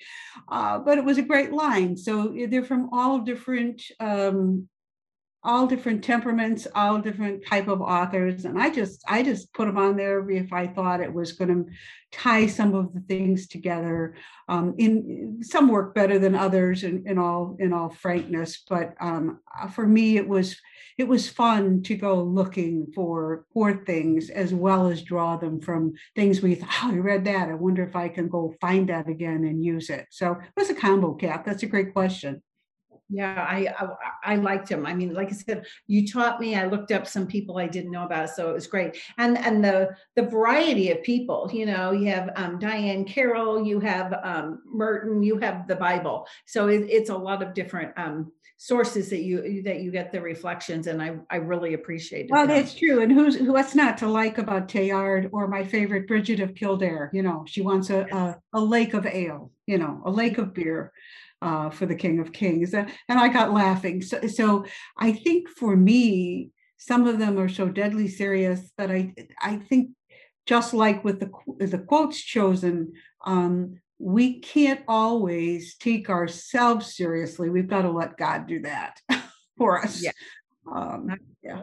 uh, 0.50 0.80
but 0.80 0.98
it 0.98 1.04
was 1.04 1.16
a 1.16 1.22
great 1.22 1.50
line. 1.50 1.96
So 1.96 2.36
they're 2.50 2.62
from 2.62 2.90
all 2.92 3.20
different 3.20 3.80
um, 4.00 4.68
all 5.44 5.66
different 5.66 6.02
temperaments, 6.02 6.66
all 6.74 6.98
different 6.98 7.46
type 7.46 7.68
of 7.68 7.80
authors, 7.80 8.44
and 8.44 8.60
I 8.60 8.70
just 8.70 9.04
I 9.06 9.22
just 9.22 9.52
put 9.52 9.66
them 9.66 9.78
on 9.78 9.96
there 9.96 10.28
if 10.28 10.52
I 10.52 10.66
thought 10.66 11.00
it 11.00 11.12
was 11.12 11.32
going 11.32 11.48
to 11.48 11.70
tie 12.10 12.46
some 12.46 12.74
of 12.74 12.92
the 12.92 13.00
things 13.00 13.46
together. 13.46 14.16
Um, 14.48 14.74
in 14.78 15.40
some 15.42 15.68
work 15.68 15.94
better 15.94 16.18
than 16.18 16.34
others, 16.34 16.82
in, 16.82 17.04
in 17.06 17.18
all 17.18 17.56
in 17.60 17.72
all 17.72 17.90
frankness, 17.90 18.64
but 18.68 18.94
um, 19.00 19.40
for 19.72 19.86
me 19.86 20.16
it 20.16 20.28
was 20.28 20.56
it 20.98 21.06
was 21.06 21.28
fun 21.28 21.82
to 21.84 21.94
go 21.94 22.20
looking 22.20 22.88
for 22.92 23.46
for 23.54 23.84
things 23.84 24.30
as 24.30 24.52
well 24.52 24.88
as 24.88 25.02
draw 25.02 25.36
them 25.36 25.60
from 25.60 25.92
things 26.16 26.42
we 26.42 26.56
thought, 26.56 26.68
oh, 26.82 26.92
I 26.92 26.96
read 26.96 27.24
that. 27.26 27.48
I 27.48 27.54
wonder 27.54 27.84
if 27.84 27.94
I 27.94 28.08
can 28.08 28.28
go 28.28 28.54
find 28.60 28.88
that 28.88 29.08
again 29.08 29.44
and 29.44 29.64
use 29.64 29.88
it. 29.88 30.06
So 30.10 30.32
it 30.32 30.60
was 30.60 30.70
a 30.70 30.74
combo 30.74 31.14
cap. 31.14 31.46
That's 31.46 31.62
a 31.62 31.66
great 31.66 31.92
question. 31.92 32.42
Yeah, 33.10 33.46
I, 33.48 33.68
I, 33.78 34.32
I 34.34 34.36
liked 34.36 34.68
him. 34.68 34.84
I 34.84 34.94
mean, 34.94 35.14
like 35.14 35.28
I 35.28 35.32
said, 35.32 35.64
you 35.86 36.06
taught 36.06 36.40
me. 36.40 36.54
I 36.56 36.66
looked 36.66 36.92
up 36.92 37.06
some 37.06 37.26
people 37.26 37.56
I 37.56 37.66
didn't 37.66 37.90
know 37.90 38.04
about, 38.04 38.30
so 38.30 38.50
it 38.50 38.54
was 38.54 38.66
great. 38.66 38.98
And 39.16 39.38
and 39.38 39.64
the 39.64 39.96
the 40.14 40.24
variety 40.24 40.90
of 40.90 41.02
people. 41.02 41.50
You 41.52 41.66
know, 41.66 41.92
you 41.92 42.10
have 42.10 42.30
um, 42.36 42.58
Diahann 42.58 43.06
Carroll, 43.06 43.64
you 43.64 43.80
have 43.80 44.12
um, 44.22 44.60
Merton, 44.66 45.22
you 45.22 45.38
have 45.38 45.66
the 45.66 45.76
Bible. 45.76 46.26
So 46.46 46.68
it, 46.68 46.86
it's 46.90 47.08
a 47.10 47.16
lot 47.16 47.42
of 47.42 47.54
different 47.54 47.92
um, 47.96 48.30
sources 48.58 49.08
that 49.08 49.22
you 49.22 49.62
that 49.62 49.80
you 49.80 49.90
get 49.90 50.12
the 50.12 50.20
reflections, 50.20 50.86
and 50.86 51.00
I 51.02 51.16
I 51.30 51.36
really 51.36 51.72
appreciate 51.72 52.26
it. 52.26 52.30
Well, 52.30 52.46
that's 52.46 52.74
true. 52.74 53.02
And 53.02 53.10
who's 53.10 53.38
what's 53.38 53.74
not 53.74 53.96
to 53.98 54.06
like 54.06 54.36
about 54.36 54.68
Teilhard 54.68 55.30
or 55.32 55.48
my 55.48 55.64
favorite 55.64 56.06
Bridget 56.06 56.40
of 56.40 56.54
Kildare? 56.54 57.10
You 57.14 57.22
know, 57.22 57.44
she 57.48 57.62
wants 57.62 57.88
a 57.88 58.00
a, 58.12 58.36
a 58.52 58.60
lake 58.60 58.92
of 58.92 59.06
ale. 59.06 59.52
You 59.66 59.78
know, 59.78 60.02
a 60.04 60.10
lake 60.10 60.38
of 60.38 60.54
beer 60.54 60.92
uh, 61.42 61.70
for 61.70 61.86
the 61.86 61.94
King 61.94 62.20
of 62.20 62.32
Kings. 62.32 62.74
And 62.74 62.88
I 63.08 63.28
got 63.28 63.52
laughing. 63.52 64.02
So, 64.02 64.26
so 64.26 64.64
I 64.96 65.12
think 65.12 65.48
for 65.48 65.76
me, 65.76 66.50
some 66.78 67.06
of 67.06 67.18
them 67.18 67.38
are 67.38 67.48
so 67.48 67.68
deadly 67.68 68.08
serious 68.08 68.70
that 68.78 68.90
I 68.90 69.12
I 69.40 69.56
think 69.56 69.90
just 70.46 70.72
like 70.72 71.04
with 71.04 71.20
the 71.20 71.30
the 71.58 71.78
quotes 71.78 72.20
chosen, 72.20 72.92
um, 73.26 73.80
we 73.98 74.40
can't 74.40 74.80
always 74.86 75.76
take 75.76 76.08
ourselves 76.08 76.96
seriously. 76.96 77.50
We've 77.50 77.68
got 77.68 77.82
to 77.82 77.90
let 77.90 78.16
God 78.16 78.46
do 78.46 78.62
that 78.62 79.00
for 79.58 79.80
us. 79.84 80.02
Yeah. 80.02 80.12
Um, 80.72 81.10
yeah. 81.42 81.62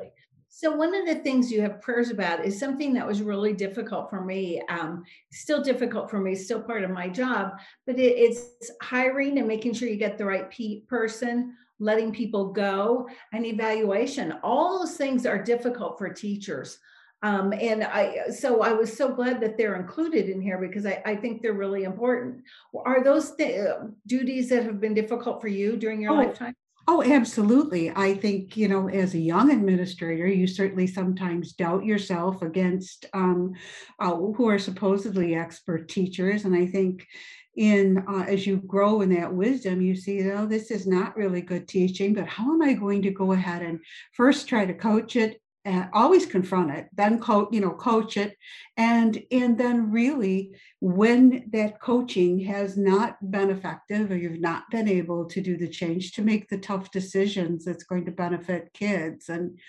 So 0.57 0.71
one 0.71 0.95
of 0.95 1.05
the 1.05 1.15
things 1.15 1.51
you 1.51 1.59
have 1.63 1.81
prayers 1.81 2.11
about 2.11 2.45
is 2.45 2.57
something 2.57 2.93
that 2.93 3.05
was 3.05 3.21
really 3.21 3.51
difficult 3.51 4.09
for 4.09 4.23
me. 4.23 4.61
Um, 4.69 5.03
still 5.29 5.61
difficult 5.61 6.09
for 6.09 6.17
me, 6.17 6.33
still 6.33 6.61
part 6.61 6.85
of 6.85 6.91
my 6.91 7.09
job, 7.09 7.59
but 7.85 7.99
it, 7.99 8.13
it's 8.17 8.71
hiring 8.81 9.37
and 9.37 9.49
making 9.49 9.73
sure 9.73 9.89
you 9.89 9.97
get 9.97 10.17
the 10.17 10.23
right 10.23 10.49
pe- 10.49 10.79
person, 10.87 11.57
letting 11.79 12.13
people 12.13 12.53
go, 12.53 13.05
and 13.33 13.45
evaluation. 13.45 14.35
All 14.43 14.79
those 14.79 14.95
things 14.95 15.25
are 15.25 15.43
difficult 15.43 15.97
for 15.97 16.07
teachers. 16.07 16.79
Um, 17.21 17.51
and 17.51 17.83
I, 17.83 18.29
so 18.29 18.61
I 18.61 18.71
was 18.71 18.95
so 18.95 19.13
glad 19.13 19.41
that 19.41 19.57
they're 19.57 19.75
included 19.75 20.29
in 20.29 20.39
here 20.39 20.57
because 20.57 20.85
I, 20.85 21.01
I 21.05 21.17
think 21.17 21.41
they're 21.41 21.51
really 21.51 21.83
important. 21.83 22.43
Are 22.85 23.03
those 23.03 23.35
th- 23.35 23.71
duties 24.07 24.47
that 24.51 24.63
have 24.63 24.79
been 24.79 24.93
difficult 24.93 25.41
for 25.41 25.49
you 25.49 25.75
during 25.75 26.01
your 26.01 26.13
oh, 26.13 26.15
lifetime? 26.15 26.55
Oh, 26.87 27.01
absolutely. 27.01 27.89
I 27.95 28.13
think, 28.13 28.55
you 28.55 28.67
know, 28.67 28.87
as 28.89 29.15
a 29.15 29.19
young 29.19 29.51
administrator, 29.51 30.27
you 30.27 30.45
certainly 30.45 30.85
sometimes 30.85 31.53
doubt 31.53 31.83
yourself 31.83 32.43
against 32.43 33.07
um, 33.13 33.53
uh, 33.99 34.15
who 34.15 34.47
are 34.47 34.59
supposedly 34.59 35.33
expert 35.35 35.89
teachers. 35.89 36.45
And 36.45 36.55
I 36.55 36.67
think 36.67 37.07
in 37.55 38.03
uh, 38.07 38.25
as 38.27 38.45
you 38.45 38.57
grow 38.57 39.01
in 39.01 39.09
that 39.15 39.33
wisdom, 39.33 39.81
you 39.81 39.95
see, 39.95 40.29
oh, 40.29 40.45
this 40.45 40.69
is 40.69 40.85
not 40.85 41.17
really 41.17 41.41
good 41.41 41.67
teaching, 41.67 42.13
but 42.13 42.27
how 42.27 42.53
am 42.53 42.61
I 42.61 42.73
going 42.73 43.01
to 43.03 43.11
go 43.11 43.31
ahead 43.31 43.63
and 43.63 43.79
first 44.13 44.47
try 44.47 44.65
to 44.65 44.73
coach 44.73 45.15
it 45.15 45.41
and 45.65 45.89
always 45.93 46.25
confront 46.27 46.69
it 46.71 46.87
then 46.93 47.19
coach 47.19 47.49
you 47.51 47.59
know 47.59 47.71
coach 47.71 48.17
it. 48.17 48.37
And 48.77 49.21
and 49.31 49.57
then 49.57 49.91
really 49.91 50.55
when 50.79 51.49
that 51.51 51.81
coaching 51.81 52.39
has 52.41 52.77
not 52.77 53.17
been 53.31 53.49
effective 53.49 54.11
or 54.11 54.17
you've 54.17 54.39
not 54.39 54.69
been 54.69 54.87
able 54.87 55.25
to 55.25 55.41
do 55.41 55.57
the 55.57 55.67
change 55.67 56.13
to 56.13 56.21
make 56.21 56.47
the 56.47 56.57
tough 56.57 56.91
decisions 56.91 57.65
that's 57.65 57.83
going 57.83 58.05
to 58.05 58.11
benefit 58.11 58.73
kids 58.73 59.29
and 59.29 59.59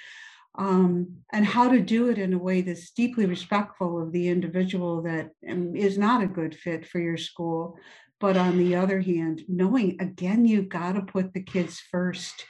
um, 0.58 1.16
and 1.32 1.44
how 1.44 1.68
to 1.68 1.80
do 1.80 2.08
it 2.08 2.16
in 2.16 2.32
a 2.32 2.38
way 2.38 2.62
that's 2.62 2.90
deeply 2.90 3.26
respectful 3.26 4.00
of 4.00 4.12
the 4.12 4.28
individual 4.28 5.02
that 5.02 5.30
um, 5.48 5.74
not 5.74 6.22
a 6.22 6.26
good 6.26 6.54
fit 6.56 6.86
for 6.86 6.98
your 6.98 7.18
school. 7.18 7.78
But 8.18 8.38
on 8.38 8.56
the 8.56 8.76
other 8.76 9.00
hand 9.00 9.42
knowing 9.46 9.98
again 10.00 10.46
you've 10.46 10.70
got 10.70 10.92
to 10.92 11.02
put 11.02 11.34
the 11.34 11.42
kids 11.42 11.80
first 11.80 12.46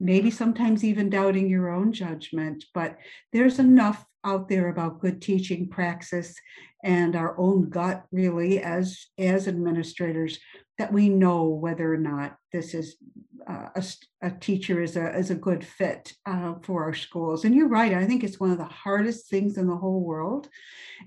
maybe 0.00 0.30
sometimes 0.30 0.82
even 0.82 1.10
doubting 1.10 1.48
your 1.48 1.68
own 1.68 1.92
judgment, 1.92 2.64
but 2.74 2.96
there's 3.32 3.58
enough 3.58 4.04
out 4.24 4.48
there 4.48 4.68
about 4.68 5.00
good 5.00 5.22
teaching 5.22 5.68
praxis 5.68 6.34
and 6.82 7.14
our 7.14 7.38
own 7.38 7.68
gut 7.68 8.04
really 8.10 8.60
as 8.60 9.06
as 9.18 9.46
administrators 9.46 10.38
that 10.80 10.94
we 10.94 11.10
know 11.10 11.44
whether 11.44 11.92
or 11.92 11.98
not 11.98 12.38
this 12.54 12.72
is 12.72 12.96
uh, 13.46 13.68
a, 13.76 13.84
a, 14.22 14.30
teacher 14.30 14.82
is 14.82 14.96
a, 14.96 15.14
is 15.14 15.28
a 15.28 15.34
good 15.34 15.62
fit 15.62 16.14
uh, 16.24 16.54
for 16.62 16.84
our 16.84 16.94
schools. 16.94 17.44
And 17.44 17.54
you're 17.54 17.68
right, 17.68 17.92
I 17.92 18.06
think 18.06 18.24
it's 18.24 18.40
one 18.40 18.50
of 18.50 18.56
the 18.56 18.64
hardest 18.64 19.28
things 19.28 19.58
in 19.58 19.66
the 19.66 19.76
whole 19.76 20.00
world. 20.00 20.48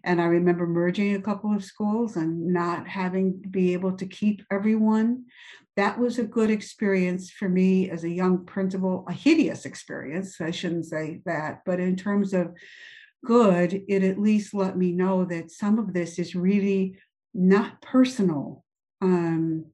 And 0.04 0.22
I 0.22 0.26
remember 0.26 0.68
merging 0.68 1.16
a 1.16 1.22
couple 1.22 1.56
of 1.56 1.64
schools 1.64 2.18
and 2.18 2.54
not 2.54 2.88
having 2.88 3.42
to 3.42 3.50
be 3.50 3.74
able 3.74 3.94
to 3.94 4.06
keep 4.06 4.44
everyone. 4.52 5.26
That 5.76 5.98
was 5.98 6.20
a 6.20 6.24
good 6.24 6.52
experience 6.52 7.32
for 7.32 7.50
me 7.50 7.90
as 7.90 8.04
a 8.04 8.10
young 8.10 8.46
principal, 8.46 9.06
a 9.10 9.14
hideous 9.14 9.66
experience. 9.66 10.40
I 10.40 10.52
shouldn't 10.52 10.86
say 10.86 11.22
that, 11.26 11.62
but 11.66 11.80
in 11.80 11.96
terms 11.96 12.36
of 12.36 12.54
good, 13.26 13.82
it 13.88 14.04
at 14.04 14.20
least 14.20 14.54
let 14.54 14.78
me 14.78 14.92
know 14.92 15.26
that 15.26 15.50
some 15.50 15.80
of 15.80 15.96
this 15.96 16.20
is 16.20 16.36
really 16.36 17.00
not 17.34 17.82
personal. 17.82 18.64
Um, 19.04 19.66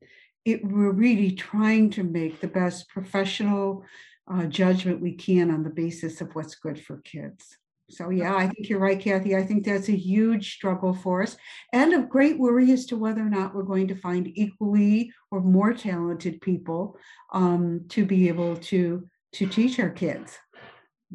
it, 0.43 0.65
we're 0.65 0.91
really 0.91 1.31
trying 1.31 1.91
to 1.91 2.03
make 2.03 2.41
the 2.41 2.47
best 2.47 2.89
professional 2.89 3.83
uh, 4.31 4.45
judgment 4.45 5.01
we 5.01 5.13
can 5.13 5.51
on 5.51 5.63
the 5.63 5.69
basis 5.69 6.19
of 6.21 6.33
what's 6.33 6.55
good 6.55 6.83
for 6.83 6.97
kids. 6.97 7.57
So, 7.91 8.09
yeah, 8.09 8.35
I 8.35 8.47
think 8.47 8.69
you're 8.69 8.79
right, 8.79 8.99
Kathy. 8.99 9.35
I 9.35 9.43
think 9.43 9.65
that's 9.65 9.89
a 9.89 9.95
huge 9.95 10.53
struggle 10.53 10.93
for 10.93 11.23
us 11.23 11.37
and 11.73 11.93
a 11.93 12.01
great 12.01 12.37
worry 12.37 12.71
as 12.71 12.85
to 12.87 12.97
whether 12.97 13.21
or 13.21 13.29
not 13.29 13.55
we're 13.55 13.63
going 13.63 13.87
to 13.87 13.95
find 13.95 14.31
equally 14.35 15.11
or 15.31 15.41
more 15.41 15.73
talented 15.73 16.41
people 16.41 16.97
um, 17.33 17.85
to 17.89 18.05
be 18.05 18.27
able 18.27 18.55
to 18.57 19.07
to 19.33 19.45
teach 19.45 19.79
our 19.79 19.91
kids. 19.91 20.37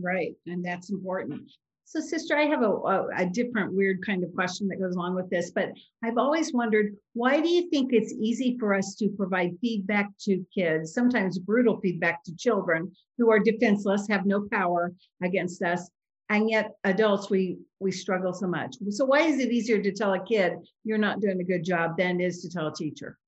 Right, 0.00 0.34
and 0.46 0.64
that's 0.64 0.90
important. 0.90 1.50
So, 1.94 2.00
sister, 2.00 2.36
I 2.36 2.46
have 2.46 2.62
a, 2.62 2.70
a, 2.70 3.08
a, 3.18 3.26
different 3.26 3.72
weird 3.72 4.04
kind 4.04 4.24
of 4.24 4.34
question 4.34 4.66
that 4.66 4.80
goes 4.80 4.96
along 4.96 5.14
with 5.14 5.30
this, 5.30 5.52
but 5.52 5.68
I've 6.02 6.18
always 6.18 6.52
wondered 6.52 6.96
why 7.12 7.40
do 7.40 7.48
you 7.48 7.70
think 7.70 7.92
it's 7.92 8.12
easy 8.12 8.56
for 8.58 8.74
us 8.74 8.96
to 8.96 9.10
provide 9.10 9.56
feedback 9.60 10.10
to 10.22 10.44
kids, 10.52 10.92
sometimes 10.92 11.38
brutal 11.38 11.78
feedback 11.80 12.24
to 12.24 12.34
children 12.34 12.90
who 13.16 13.30
are 13.30 13.38
defenseless, 13.38 14.08
have 14.08 14.26
no 14.26 14.48
power 14.50 14.92
against 15.22 15.62
us, 15.62 15.88
and 16.30 16.50
yet 16.50 16.72
adults 16.82 17.30
we 17.30 17.58
we 17.78 17.92
struggle 17.92 18.32
so 18.32 18.48
much. 18.48 18.74
So, 18.90 19.04
why 19.04 19.20
is 19.20 19.38
it 19.38 19.52
easier 19.52 19.80
to 19.80 19.92
tell 19.92 20.14
a 20.14 20.24
kid 20.24 20.54
you're 20.82 20.98
not 20.98 21.20
doing 21.20 21.40
a 21.40 21.44
good 21.44 21.62
job 21.62 21.96
than 21.96 22.20
it 22.20 22.24
is 22.24 22.42
to 22.42 22.50
tell 22.50 22.66
a 22.66 22.74
teacher? 22.74 23.18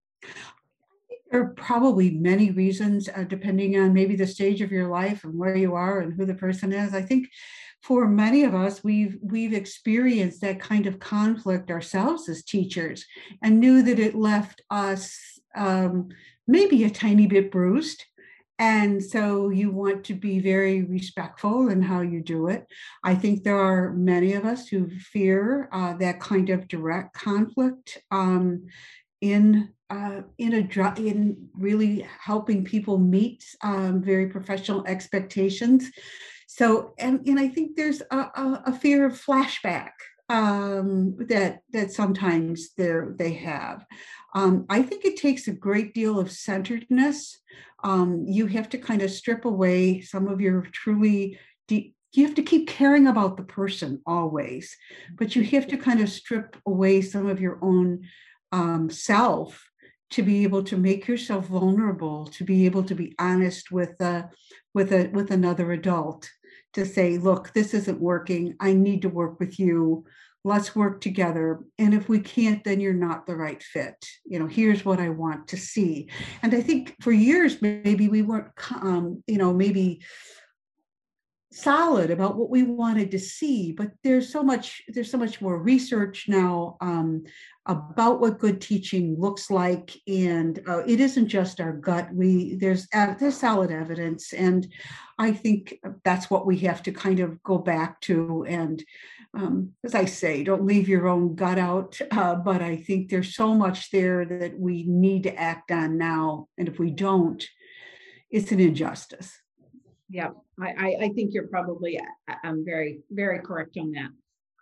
There 1.30 1.40
are 1.40 1.54
probably 1.54 2.10
many 2.10 2.50
reasons, 2.50 3.08
uh, 3.08 3.22
depending 3.22 3.78
on 3.78 3.92
maybe 3.92 4.16
the 4.16 4.26
stage 4.26 4.60
of 4.60 4.72
your 4.72 4.88
life 4.88 5.22
and 5.22 5.38
where 5.38 5.56
you 5.56 5.74
are 5.74 6.00
and 6.00 6.12
who 6.14 6.24
the 6.24 6.34
person 6.34 6.72
is. 6.72 6.94
I 6.94 7.02
think 7.02 7.28
for 7.82 8.08
many 8.08 8.42
of 8.42 8.54
us 8.54 8.82
we've 8.82 9.16
we've 9.22 9.52
experienced 9.52 10.40
that 10.40 10.60
kind 10.60 10.86
of 10.86 10.98
conflict 10.98 11.70
ourselves 11.70 12.28
as 12.28 12.42
teachers 12.42 13.04
and 13.42 13.60
knew 13.60 13.82
that 13.82 13.98
it 13.98 14.14
left 14.14 14.62
us 14.70 15.36
um, 15.56 16.08
maybe 16.46 16.84
a 16.84 16.90
tiny 16.90 17.26
bit 17.26 17.50
bruised. 17.50 18.04
And 18.58 19.04
so 19.04 19.50
you 19.50 19.70
want 19.70 20.04
to 20.04 20.14
be 20.14 20.38
very 20.38 20.82
respectful 20.82 21.68
in 21.68 21.82
how 21.82 22.00
you 22.00 22.22
do 22.22 22.48
it. 22.48 22.66
I 23.04 23.14
think 23.14 23.42
there 23.42 23.60
are 23.60 23.92
many 23.92 24.32
of 24.32 24.46
us 24.46 24.68
who 24.68 24.88
fear 24.88 25.68
uh, 25.72 25.94
that 25.94 26.20
kind 26.20 26.48
of 26.48 26.68
direct 26.68 27.12
conflict 27.14 27.98
um, 28.10 28.66
in 29.20 29.72
uh, 29.88 30.22
in 30.38 30.52
a 30.52 30.94
in 30.98 31.48
really 31.54 32.06
helping 32.20 32.64
people 32.64 32.98
meet 32.98 33.44
um, 33.62 34.02
very 34.02 34.26
professional 34.28 34.84
expectations 34.86 35.90
so 36.56 36.94
and, 36.98 37.26
and 37.26 37.38
i 37.38 37.48
think 37.48 37.76
there's 37.76 38.02
a, 38.10 38.16
a, 38.16 38.62
a 38.66 38.72
fear 38.72 39.06
of 39.06 39.12
flashback 39.12 39.92
um, 40.28 41.16
that 41.28 41.62
that 41.72 41.92
sometimes 41.92 42.74
they 42.74 42.92
they 43.16 43.32
have. 43.34 43.86
Um, 44.34 44.66
I 44.68 44.82
think 44.82 45.04
it 45.04 45.16
takes 45.16 45.48
a 45.48 45.52
great 45.52 45.94
deal 45.94 46.18
of 46.18 46.32
centeredness. 46.32 47.38
Um, 47.84 48.24
you 48.26 48.46
have 48.48 48.68
to 48.70 48.78
kind 48.78 49.02
of 49.02 49.10
strip 49.10 49.44
away 49.44 50.00
some 50.00 50.28
of 50.28 50.40
your 50.40 50.62
truly 50.72 51.38
deep. 51.68 51.94
You 52.12 52.26
have 52.26 52.34
to 52.36 52.42
keep 52.42 52.68
caring 52.68 53.06
about 53.06 53.36
the 53.36 53.44
person 53.44 54.00
always, 54.06 54.74
but 55.16 55.36
you 55.36 55.42
have 55.44 55.66
to 55.68 55.76
kind 55.76 56.00
of 56.00 56.08
strip 56.08 56.56
away 56.66 57.02
some 57.02 57.26
of 57.26 57.40
your 57.40 57.58
own 57.62 58.08
um, 58.52 58.90
self 58.90 59.62
to 60.10 60.22
be 60.22 60.44
able 60.44 60.62
to 60.64 60.76
make 60.76 61.08
yourself 61.08 61.46
vulnerable, 61.48 62.26
to 62.26 62.44
be 62.44 62.64
able 62.64 62.84
to 62.84 62.94
be 62.94 63.14
honest 63.18 63.70
with 63.70 64.00
a 64.00 64.30
with 64.74 64.92
a 64.92 65.08
with 65.08 65.30
another 65.30 65.72
adult 65.72 66.30
to 66.76 66.86
say, 66.86 67.18
look, 67.18 67.52
this 67.52 67.74
isn't 67.74 68.00
working. 68.00 68.54
I 68.60 68.72
need 68.72 69.02
to 69.02 69.08
work 69.08 69.40
with 69.40 69.58
you. 69.58 70.04
Let's 70.44 70.76
work 70.76 71.00
together. 71.00 71.60
And 71.78 71.92
if 71.92 72.08
we 72.08 72.20
can't, 72.20 72.62
then 72.62 72.80
you're 72.80 72.92
not 72.92 73.26
the 73.26 73.34
right 73.34 73.60
fit. 73.60 73.96
You 74.24 74.38
know, 74.38 74.46
here's 74.46 74.84
what 74.84 75.00
I 75.00 75.08
want 75.08 75.48
to 75.48 75.56
see. 75.56 76.08
And 76.42 76.54
I 76.54 76.60
think 76.60 76.94
for 77.00 77.12
years, 77.12 77.60
maybe 77.60 78.08
we 78.08 78.22
weren't, 78.22 78.52
um, 78.70 79.24
you 79.26 79.38
know, 79.38 79.52
maybe 79.52 80.02
solid 81.52 82.10
about 82.10 82.36
what 82.36 82.50
we 82.50 82.62
wanted 82.62 83.10
to 83.10 83.18
see 83.18 83.72
but 83.72 83.88
there's 84.04 84.30
so 84.30 84.42
much 84.42 84.82
there's 84.88 85.10
so 85.10 85.16
much 85.16 85.40
more 85.40 85.56
research 85.56 86.26
now 86.28 86.76
um, 86.82 87.24
about 87.66 88.20
what 88.20 88.38
good 88.38 88.60
teaching 88.60 89.16
looks 89.18 89.50
like. 89.50 89.96
And 90.06 90.60
uh, 90.66 90.82
it 90.86 91.00
isn't 91.00 91.28
just 91.28 91.60
our 91.60 91.72
gut. 91.72 92.08
We 92.12 92.54
there's 92.56 92.86
uh, 92.94 93.14
there's 93.14 93.36
solid 93.36 93.70
evidence. 93.70 94.32
And 94.32 94.66
i 95.18 95.32
think 95.32 95.80
that's 96.04 96.28
what 96.28 96.46
we 96.46 96.58
have 96.58 96.82
to 96.82 96.92
kind 96.92 97.20
of 97.20 97.42
go 97.42 97.58
back 97.58 98.00
to. 98.02 98.44
And 98.48 98.82
um, 99.34 99.72
as 99.84 99.94
i 99.94 100.04
say 100.04 100.44
don't 100.44 100.64
leave 100.64 100.88
your 100.88 101.08
own 101.08 101.34
gut 101.34 101.58
out. 101.58 101.98
Uh, 102.10 102.34
but 102.36 102.62
i 102.62 102.76
think 102.76 103.08
there's 103.08 103.34
so 103.34 103.54
much 103.54 103.90
there 103.90 104.24
that 104.24 104.58
we 104.58 104.84
need 104.84 105.24
to 105.24 105.34
act 105.34 105.70
on 105.70 105.98
now. 105.98 106.48
And 106.58 106.68
if 106.68 106.78
we 106.78 106.90
don't 106.90 107.46
it's 108.30 108.52
an 108.52 108.60
injustice. 108.60 109.40
Yeah, 110.08 110.30
I, 110.60 110.96
I, 111.00 111.08
think 111.14 111.34
you're 111.34 111.48
probably 111.48 112.00
I'm 112.44 112.64
very, 112.64 113.00
very 113.10 113.40
correct 113.40 113.76
on 113.76 113.92
that. 113.92 114.10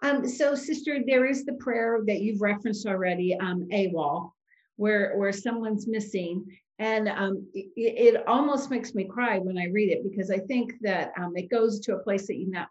Um, 0.04 0.28
so 0.28 0.54
sister, 0.54 0.98
there 1.06 1.24
is 1.24 1.46
the 1.46 1.54
prayer 1.54 2.00
that 2.06 2.20
you've 2.20 2.42
referenced 2.42 2.86
already, 2.86 3.34
um, 3.40 3.66
AWOL, 3.72 4.32
where, 4.76 5.16
where 5.16 5.32
someone's 5.32 5.88
missing. 5.88 6.44
And 6.78 7.08
um, 7.08 7.48
it, 7.54 7.72
it 7.76 8.26
almost 8.26 8.70
makes 8.70 8.94
me 8.94 9.04
cry 9.04 9.38
when 9.38 9.56
I 9.56 9.68
read 9.72 9.90
it 9.90 10.04
because 10.04 10.30
I 10.30 10.40
think 10.40 10.74
that 10.82 11.12
um, 11.18 11.32
it 11.36 11.48
goes 11.48 11.80
to 11.80 11.94
a 11.94 12.02
place 12.02 12.26
that 12.26 12.36
you 12.36 12.50
not, 12.50 12.68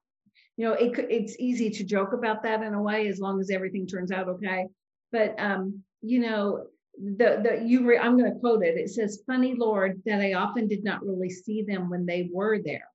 you 0.57 0.67
know, 0.67 0.73
it, 0.73 0.93
it's 1.09 1.35
easy 1.39 1.71
to 1.71 1.83
joke 1.83 2.13
about 2.13 2.43
that 2.43 2.61
in 2.61 2.75
a 2.75 2.81
way 2.81 3.07
as 3.07 3.19
long 3.19 3.41
as 3.41 3.49
everything 3.49 3.87
turns 3.87 4.11
out 4.11 4.29
okay. 4.29 4.67
But 5.11 5.33
um, 5.39 5.81
you 6.01 6.19
know, 6.19 6.67
the 6.99 7.41
the 7.41 7.63
you 7.65 7.87
re, 7.87 7.97
I'm 7.97 8.17
going 8.17 8.31
to 8.31 8.39
quote 8.39 8.63
it. 8.63 8.77
It 8.77 8.89
says, 8.89 9.23
"Funny 9.25 9.55
Lord, 9.55 10.01
that 10.05 10.21
I 10.21 10.33
often 10.33 10.67
did 10.67 10.83
not 10.83 11.03
really 11.03 11.29
see 11.29 11.63
them 11.63 11.89
when 11.89 12.05
they 12.05 12.29
were 12.31 12.59
there. 12.63 12.87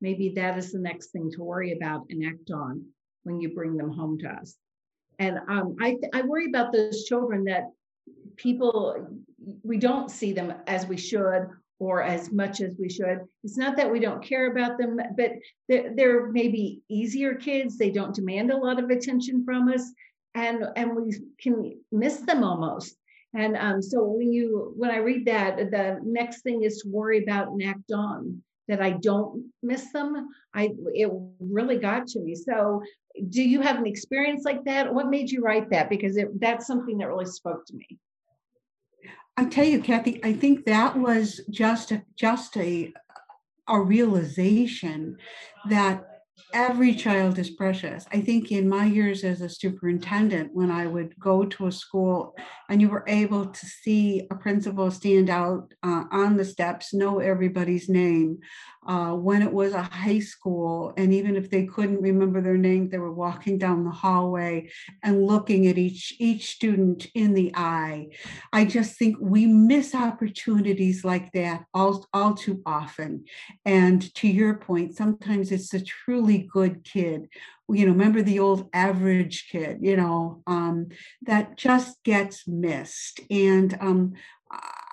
Maybe 0.00 0.30
that 0.36 0.56
is 0.56 0.72
the 0.72 0.78
next 0.78 1.10
thing 1.10 1.30
to 1.32 1.42
worry 1.42 1.72
about 1.72 2.06
and 2.08 2.24
act 2.24 2.50
on 2.50 2.86
when 3.24 3.40
you 3.40 3.54
bring 3.54 3.76
them 3.76 3.90
home 3.90 4.18
to 4.20 4.28
us." 4.28 4.56
And 5.18 5.38
um, 5.48 5.76
I 5.80 5.98
I 6.12 6.22
worry 6.22 6.46
about 6.46 6.72
those 6.72 7.04
children 7.04 7.44
that 7.44 7.64
people 8.36 9.06
we 9.62 9.76
don't 9.78 10.10
see 10.10 10.32
them 10.32 10.54
as 10.66 10.86
we 10.86 10.96
should 10.96 11.48
or 11.78 12.02
as 12.02 12.32
much 12.32 12.60
as 12.60 12.76
we 12.78 12.88
should. 12.88 13.20
It's 13.42 13.58
not 13.58 13.76
that 13.76 13.90
we 13.90 13.98
don't 13.98 14.22
care 14.22 14.50
about 14.50 14.78
them, 14.78 14.98
but 15.16 15.32
they're, 15.68 15.92
they're 15.94 16.26
maybe 16.30 16.80
easier 16.88 17.34
kids. 17.34 17.76
They 17.76 17.90
don't 17.90 18.14
demand 18.14 18.50
a 18.50 18.56
lot 18.56 18.82
of 18.82 18.90
attention 18.90 19.44
from 19.44 19.68
us, 19.68 19.92
and 20.34 20.64
and 20.76 20.96
we 20.96 21.20
can 21.40 21.78
miss 21.90 22.18
them 22.18 22.44
almost 22.44 22.96
and 23.34 23.56
um, 23.56 23.82
so 23.82 24.04
when 24.04 24.32
you 24.32 24.72
when 24.76 24.90
I 24.90 24.98
read 24.98 25.26
that, 25.26 25.56
the 25.56 25.98
next 26.04 26.42
thing 26.42 26.62
is 26.62 26.78
to 26.78 26.88
worry 26.88 27.22
about 27.22 27.48
and 27.48 27.62
act 27.64 27.90
on 27.92 28.42
that 28.68 28.80
I 28.80 28.90
don't 28.90 29.50
miss 29.62 29.92
them. 29.92 30.28
I 30.54 30.70
it 30.94 31.10
really 31.40 31.78
got 31.78 32.06
to 32.08 32.20
me. 32.20 32.34
So 32.34 32.82
do 33.28 33.42
you 33.42 33.60
have 33.60 33.76
an 33.76 33.86
experience 33.86 34.44
like 34.44 34.64
that? 34.64 34.92
What 34.92 35.08
made 35.08 35.30
you 35.30 35.42
write 35.42 35.70
that? 35.70 35.88
Because 35.88 36.16
it, 36.16 36.40
that's 36.40 36.66
something 36.66 36.98
that 36.98 37.08
really 37.08 37.26
spoke 37.26 37.66
to 37.66 37.74
me. 37.74 37.86
I 39.36 39.46
tell 39.46 39.64
you, 39.64 39.80
Kathy, 39.80 40.20
I 40.24 40.32
think 40.32 40.64
that 40.64 40.96
was 40.96 41.40
just 41.50 41.92
a, 41.92 42.02
just 42.16 42.56
a 42.56 42.92
a 43.66 43.80
realization 43.80 45.16
that 45.70 46.13
every 46.52 46.94
child 46.94 47.38
is 47.38 47.50
precious. 47.50 48.06
I 48.12 48.20
think 48.20 48.52
in 48.52 48.68
my 48.68 48.84
years 48.84 49.24
as 49.24 49.40
a 49.40 49.48
superintendent, 49.48 50.54
when 50.54 50.70
I 50.70 50.86
would 50.86 51.18
go 51.18 51.44
to 51.44 51.66
a 51.66 51.72
school 51.72 52.36
and 52.68 52.80
you 52.80 52.88
were 52.88 53.04
able 53.08 53.46
to 53.46 53.66
see 53.66 54.26
a 54.30 54.34
principal 54.34 54.90
stand 54.90 55.30
out 55.30 55.72
uh, 55.82 56.04
on 56.10 56.36
the 56.36 56.44
steps, 56.44 56.94
know 56.94 57.18
everybody's 57.18 57.88
name, 57.88 58.38
uh, 58.86 59.12
when 59.12 59.42
it 59.42 59.52
was 59.52 59.72
a 59.72 59.82
high 59.82 60.18
school, 60.18 60.92
and 60.96 61.12
even 61.12 61.36
if 61.36 61.50
they 61.50 61.64
couldn't 61.64 62.02
remember 62.02 62.40
their 62.40 62.58
name, 62.58 62.88
they 62.88 62.98
were 62.98 63.12
walking 63.12 63.56
down 63.56 63.84
the 63.84 63.90
hallway 63.90 64.68
and 65.02 65.26
looking 65.26 65.66
at 65.66 65.78
each 65.78 66.14
each 66.18 66.50
student 66.50 67.06
in 67.14 67.32
the 67.32 67.50
eye. 67.54 68.08
I 68.52 68.64
just 68.66 68.98
think 68.98 69.16
we 69.20 69.46
miss 69.46 69.94
opportunities 69.94 71.04
like 71.04 71.32
that 71.32 71.64
all, 71.72 72.06
all 72.12 72.34
too 72.34 72.60
often. 72.66 73.24
And 73.64 74.14
to 74.16 74.28
your 74.28 74.54
point, 74.54 74.96
sometimes 74.96 75.50
it's 75.50 75.70
the 75.70 75.78
a 75.78 75.84
good 76.26 76.84
kid. 76.84 77.28
You 77.68 77.86
know 77.86 77.92
remember 77.92 78.22
the 78.22 78.40
old 78.40 78.68
average 78.74 79.48
kid 79.50 79.78
you 79.80 79.96
know 79.96 80.42
um, 80.46 80.88
that 81.22 81.56
just 81.56 82.02
gets 82.04 82.46
missed. 82.46 83.20
And 83.30 83.76
um, 83.80 84.14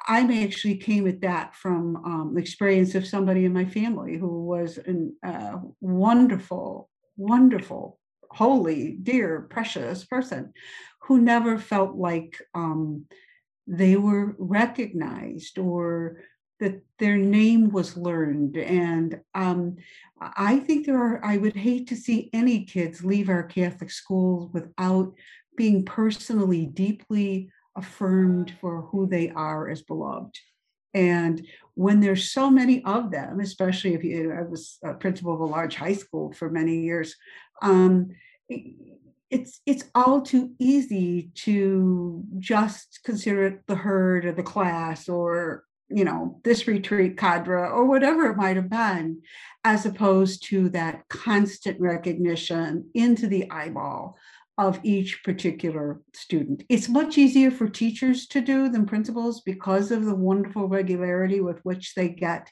I 0.07 0.43
actually 0.43 0.77
came 0.77 1.07
at 1.07 1.21
that 1.21 1.55
from 1.55 1.95
um, 1.97 2.31
the 2.33 2.41
experience 2.41 2.95
of 2.95 3.07
somebody 3.07 3.45
in 3.45 3.53
my 3.53 3.65
family 3.65 4.17
who 4.17 4.43
was 4.45 4.77
a 4.79 5.27
uh, 5.27 5.59
wonderful, 5.79 6.89
wonderful, 7.17 7.99
holy, 8.29 8.97
dear, 9.01 9.47
precious 9.49 10.03
person 10.03 10.53
who 11.03 11.19
never 11.19 11.57
felt 11.57 11.95
like 11.95 12.41
um, 12.53 13.05
they 13.67 13.95
were 13.95 14.35
recognized 14.37 15.57
or 15.57 16.23
that 16.61 16.81
their 16.99 17.17
name 17.17 17.71
was 17.71 17.97
learned. 17.97 18.55
And 18.55 19.19
um, 19.33 19.77
I 20.21 20.59
think 20.59 20.85
there 20.85 20.97
are, 20.97 21.19
I 21.25 21.37
would 21.37 21.55
hate 21.55 21.87
to 21.87 21.95
see 21.95 22.29
any 22.31 22.63
kids 22.63 23.03
leave 23.03 23.29
our 23.29 23.43
Catholic 23.43 23.91
schools 23.91 24.51
without 24.53 25.13
being 25.57 25.83
personally 25.83 26.67
deeply 26.67 27.49
affirmed 27.75 28.53
for 28.61 28.83
who 28.83 29.07
they 29.07 29.31
are 29.31 29.69
as 29.69 29.81
beloved. 29.81 30.37
And 30.93 31.45
when 31.73 31.99
there's 31.99 32.31
so 32.31 32.51
many 32.51 32.83
of 32.85 33.11
them, 33.11 33.39
especially 33.39 33.95
if 33.95 34.03
you, 34.03 34.31
I 34.31 34.43
was 34.43 34.77
a 34.83 34.93
principal 34.93 35.33
of 35.33 35.39
a 35.39 35.45
large 35.45 35.75
high 35.75 35.93
school 35.93 36.31
for 36.31 36.49
many 36.49 36.81
years, 36.81 37.15
um, 37.61 38.09
it's 39.31 39.61
it's 39.65 39.85
all 39.95 40.21
too 40.21 40.51
easy 40.59 41.31
to 41.35 42.23
just 42.37 42.99
consider 43.05 43.45
it 43.45 43.61
the 43.65 43.75
herd 43.75 44.25
or 44.25 44.33
the 44.33 44.43
class 44.43 45.07
or 45.07 45.63
you 45.93 46.03
know 46.03 46.39
this 46.43 46.67
retreat 46.67 47.17
cadre 47.17 47.67
or 47.69 47.85
whatever 47.85 48.25
it 48.25 48.37
might 48.37 48.55
have 48.55 48.69
been, 48.69 49.21
as 49.63 49.85
opposed 49.85 50.43
to 50.47 50.69
that 50.69 51.07
constant 51.09 51.79
recognition 51.79 52.89
into 52.93 53.27
the 53.27 53.49
eyeball 53.51 54.17
of 54.57 54.79
each 54.83 55.23
particular 55.23 56.01
student. 56.13 56.63
It's 56.69 56.89
much 56.89 57.17
easier 57.17 57.49
for 57.49 57.67
teachers 57.67 58.27
to 58.27 58.41
do 58.41 58.69
than 58.69 58.85
principals 58.85 59.41
because 59.41 59.91
of 59.91 60.05
the 60.05 60.13
wonderful 60.13 60.67
regularity 60.67 61.39
with 61.39 61.59
which 61.63 61.95
they 61.95 62.09
get 62.09 62.47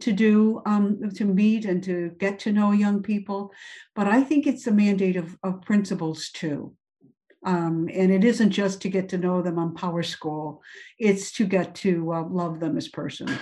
to 0.00 0.12
do, 0.12 0.60
um, 0.66 1.10
to 1.14 1.24
meet 1.24 1.64
and 1.64 1.82
to 1.84 2.10
get 2.18 2.38
to 2.40 2.52
know 2.52 2.72
young 2.72 3.02
people. 3.02 3.52
But 3.94 4.06
I 4.06 4.22
think 4.22 4.46
it's 4.46 4.66
a 4.66 4.72
mandate 4.72 5.16
of, 5.16 5.36
of 5.42 5.62
principals 5.62 6.30
too. 6.30 6.74
Um, 7.46 7.88
and 7.94 8.10
it 8.10 8.24
isn't 8.24 8.50
just 8.50 8.82
to 8.82 8.88
get 8.88 9.08
to 9.10 9.18
know 9.18 9.40
them 9.40 9.58
on 9.58 9.74
PowerSchool, 9.74 10.58
it's 10.98 11.32
to 11.32 11.46
get 11.46 11.74
to 11.76 12.12
uh, 12.12 12.24
love 12.24 12.60
them 12.60 12.76
as 12.76 12.88
persons. 12.88 13.38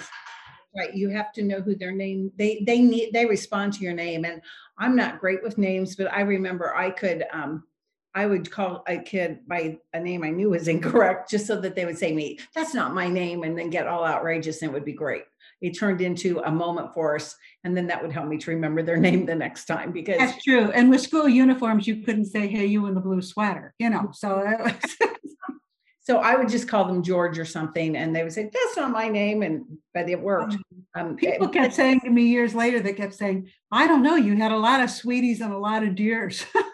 Right 0.76 0.94
you 0.94 1.08
have 1.10 1.32
to 1.34 1.42
know 1.42 1.60
who 1.60 1.76
their 1.76 1.92
name 1.92 2.32
they 2.36 2.62
they 2.66 2.80
need 2.80 3.12
they 3.12 3.26
respond 3.26 3.72
to 3.74 3.84
your 3.84 3.94
name. 3.94 4.24
And 4.24 4.42
i'm 4.76 4.96
not 4.96 5.20
great 5.20 5.40
with 5.40 5.56
names 5.56 5.94
but 5.94 6.12
i 6.12 6.22
remember 6.22 6.74
i 6.74 6.90
could 6.90 7.22
um 7.32 7.62
I 8.14 8.26
would 8.26 8.50
call 8.50 8.84
a 8.86 8.98
kid 8.98 9.40
by 9.48 9.78
a 9.92 10.00
name 10.00 10.22
I 10.22 10.30
knew 10.30 10.50
was 10.50 10.68
incorrect 10.74 11.30
just 11.30 11.46
so 11.46 11.60
that 11.60 11.74
they 11.74 11.84
would 11.84 11.98
say 11.98 12.12
me, 12.12 12.38
that's 12.54 12.74
not 12.74 12.94
my 12.94 13.08
name, 13.08 13.42
and 13.42 13.58
then 13.58 13.70
get 13.70 13.86
all 13.86 14.04
outrageous 14.04 14.62
and 14.62 14.70
it 14.70 14.74
would 14.74 14.84
be 14.84 14.92
great. 14.92 15.24
It 15.64 15.78
turned 15.78 16.02
into 16.02 16.40
a 16.40 16.50
moment 16.50 16.92
for 16.92 17.16
us. 17.16 17.34
And 17.64 17.74
then 17.74 17.86
that 17.86 18.02
would 18.02 18.12
help 18.12 18.28
me 18.28 18.36
to 18.36 18.50
remember 18.50 18.82
their 18.82 18.98
name 18.98 19.24
the 19.24 19.34
next 19.34 19.64
time 19.64 19.92
because 19.92 20.18
that's 20.18 20.44
true. 20.44 20.70
And 20.72 20.90
with 20.90 21.00
school 21.00 21.26
uniforms, 21.26 21.86
you 21.86 22.02
couldn't 22.02 22.26
say, 22.26 22.46
hey, 22.46 22.66
you 22.66 22.86
in 22.86 22.94
the 22.94 23.00
blue 23.00 23.22
sweater, 23.22 23.72
you 23.78 23.88
know. 23.88 24.10
So 24.12 24.44
so 26.04 26.18
I 26.18 26.36
would 26.36 26.50
just 26.50 26.68
call 26.68 26.84
them 26.84 27.02
George 27.02 27.38
or 27.38 27.46
something, 27.46 27.96
and 27.96 28.14
they 28.14 28.22
would 28.22 28.32
say, 28.32 28.50
That's 28.52 28.76
not 28.76 28.90
my 28.90 29.08
name. 29.08 29.42
And 29.42 29.64
but 29.94 30.08
it 30.10 30.20
worked. 30.20 30.56
Um, 30.94 31.16
People 31.16 31.48
kept 31.48 31.72
saying 31.72 32.00
to 32.00 32.10
me 32.10 32.26
years 32.26 32.54
later, 32.54 32.80
they 32.80 32.92
kept 32.92 33.14
saying, 33.14 33.48
I 33.72 33.86
don't 33.86 34.02
know, 34.02 34.16
you 34.16 34.36
had 34.36 34.52
a 34.52 34.58
lot 34.58 34.82
of 34.82 34.90
sweeties 34.90 35.40
and 35.40 35.52
a 35.52 35.58
lot 35.58 35.82
of 35.82 35.94
dears. 35.94 36.44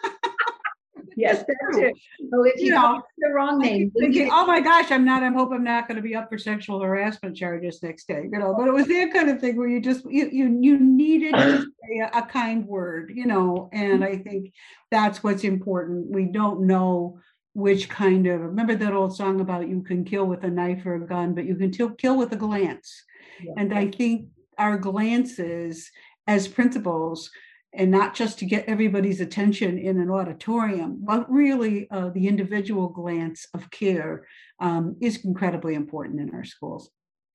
yes, 1.21 1.43
that's 1.47 1.77
it. 1.77 1.93
So 2.31 2.43
if 2.43 2.59
you, 2.59 2.67
you 2.67 2.71
know, 2.71 3.01
the 3.17 3.29
wrong 3.29 3.59
name, 3.59 3.91
thinking, 3.91 4.29
oh 4.31 4.45
my 4.45 4.59
gosh, 4.59 4.91
I'm 4.91 5.05
not. 5.05 5.23
I 5.23 5.29
hope 5.29 5.51
I'm 5.53 5.63
not 5.63 5.87
going 5.87 5.97
to 5.97 6.01
be 6.01 6.15
up 6.15 6.29
for 6.29 6.37
sexual 6.37 6.81
harassment 6.81 7.35
charges 7.35 7.81
next 7.83 8.07
day. 8.07 8.27
You 8.31 8.39
know, 8.39 8.55
but 8.57 8.67
it 8.67 8.73
was 8.73 8.87
that 8.87 9.13
kind 9.13 9.29
of 9.29 9.39
thing 9.39 9.57
where 9.57 9.67
you 9.67 9.79
just 9.79 10.05
you 10.05 10.29
you 10.31 10.57
you 10.61 10.79
needed 10.79 11.33
to 11.35 11.61
say 11.83 11.99
a, 11.99 12.19
a 12.19 12.21
kind 12.23 12.65
word, 12.65 13.11
you 13.13 13.25
know, 13.25 13.69
and 13.71 14.03
I 14.03 14.17
think 14.17 14.53
that's 14.89 15.23
what's 15.23 15.43
important. 15.43 16.09
We 16.09 16.25
don't 16.25 16.67
know 16.67 17.19
which 17.53 17.89
kind 17.89 18.27
of 18.27 18.41
remember 18.41 18.75
that 18.75 18.93
old 18.93 19.15
song 19.15 19.41
about 19.41 19.67
you 19.67 19.81
can 19.83 20.05
kill 20.05 20.25
with 20.25 20.43
a 20.43 20.49
knife 20.49 20.85
or 20.85 20.95
a 20.95 21.07
gun, 21.07 21.35
but 21.35 21.45
you 21.45 21.55
can 21.55 21.71
kill 21.71 21.89
kill 21.91 22.17
with 22.17 22.31
a 22.31 22.37
glance. 22.37 23.03
Yeah. 23.43 23.53
And 23.57 23.73
I 23.73 23.87
think 23.87 24.27
our 24.57 24.77
glances 24.77 25.91
as 26.27 26.47
principals 26.47 27.29
and 27.73 27.89
not 27.89 28.13
just 28.13 28.37
to 28.39 28.45
get 28.45 28.65
everybody's 28.67 29.21
attention 29.21 29.77
in 29.77 29.99
an 29.99 30.09
auditorium, 30.09 30.99
but 31.01 31.31
really 31.31 31.89
uh, 31.89 32.09
the 32.09 32.27
individual 32.27 32.89
glance 32.89 33.47
of 33.53 33.69
care 33.71 34.27
um, 34.59 34.95
is 35.01 35.23
incredibly 35.23 35.75
important 35.75 36.19
in 36.19 36.33
our 36.35 36.43
schools. 36.43 36.89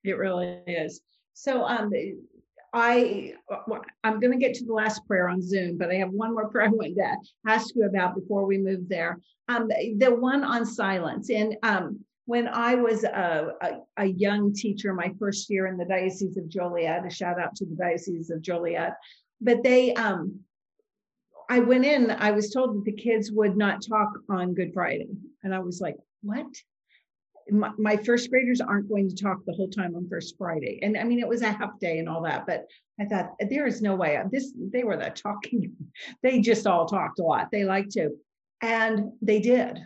It 0.04 0.18
really 0.18 0.60
is. 0.66 1.00
So 1.32 1.64
um, 1.64 1.90
I 2.72 3.32
I'm 4.04 4.20
going 4.20 4.32
to 4.32 4.38
get 4.38 4.54
to 4.54 4.66
the 4.66 4.72
last 4.72 5.06
prayer 5.06 5.28
on 5.28 5.40
Zoom, 5.40 5.78
but 5.78 5.90
I 5.90 5.94
have 5.94 6.10
one 6.10 6.34
more 6.34 6.48
prayer 6.48 6.66
I 6.66 6.68
wanted 6.68 6.96
to 6.96 7.16
ask 7.46 7.74
you 7.74 7.84
about 7.86 8.14
before 8.14 8.44
we 8.46 8.58
move 8.58 8.88
there. 8.88 9.18
Um, 9.48 9.68
the 9.68 10.14
one 10.14 10.44
on 10.44 10.66
silence, 10.66 11.30
and 11.30 11.56
um, 11.62 12.00
when 12.26 12.48
I 12.48 12.74
was 12.74 13.04
a, 13.04 13.52
a, 13.62 13.70
a, 13.96 14.06
young 14.06 14.52
teacher, 14.52 14.92
my 14.92 15.12
first 15.18 15.48
year 15.48 15.68
in 15.68 15.76
the 15.76 15.84
Diocese 15.84 16.36
of 16.36 16.48
Joliet, 16.48 17.06
a 17.06 17.10
shout 17.10 17.40
out 17.40 17.54
to 17.56 17.64
the 17.64 17.76
Diocese 17.76 18.30
of 18.30 18.42
Joliet, 18.42 18.94
but 19.40 19.62
they 19.62 19.94
um 19.94 20.40
I 21.48 21.60
went 21.60 21.84
in, 21.84 22.10
I 22.10 22.32
was 22.32 22.50
told 22.50 22.74
that 22.74 22.84
the 22.84 22.92
kids 22.92 23.30
would 23.30 23.56
not 23.56 23.86
talk 23.86 24.10
on 24.28 24.54
Good 24.54 24.72
Friday. 24.74 25.08
And 25.42 25.54
I 25.54 25.60
was 25.60 25.80
like, 25.80 25.96
what? 26.22 26.46
My, 27.48 27.70
my, 27.78 27.96
first 27.96 28.30
graders 28.30 28.60
aren't 28.60 28.88
going 28.88 29.08
to 29.08 29.14
talk 29.14 29.38
the 29.46 29.52
whole 29.52 29.68
time 29.68 29.94
on 29.94 30.08
first 30.08 30.34
Friday. 30.36 30.80
And 30.82 30.98
I 30.98 31.04
mean, 31.04 31.20
it 31.20 31.28
was 31.28 31.42
a 31.42 31.52
half 31.52 31.78
day 31.78 32.00
and 32.00 32.08
all 32.08 32.22
that, 32.22 32.44
but 32.44 32.66
I 32.98 33.04
thought 33.04 33.34
there 33.48 33.68
is 33.68 33.80
no 33.80 33.94
way 33.94 34.20
this, 34.32 34.52
they 34.56 34.82
were 34.82 34.96
the 34.96 35.10
talking. 35.10 35.72
They 36.22 36.40
just 36.40 36.66
all 36.66 36.86
talked 36.86 37.20
a 37.20 37.22
lot. 37.22 37.50
They 37.52 37.64
like 37.64 37.88
to. 37.90 38.10
And 38.62 39.12
they 39.22 39.38
did. 39.38 39.78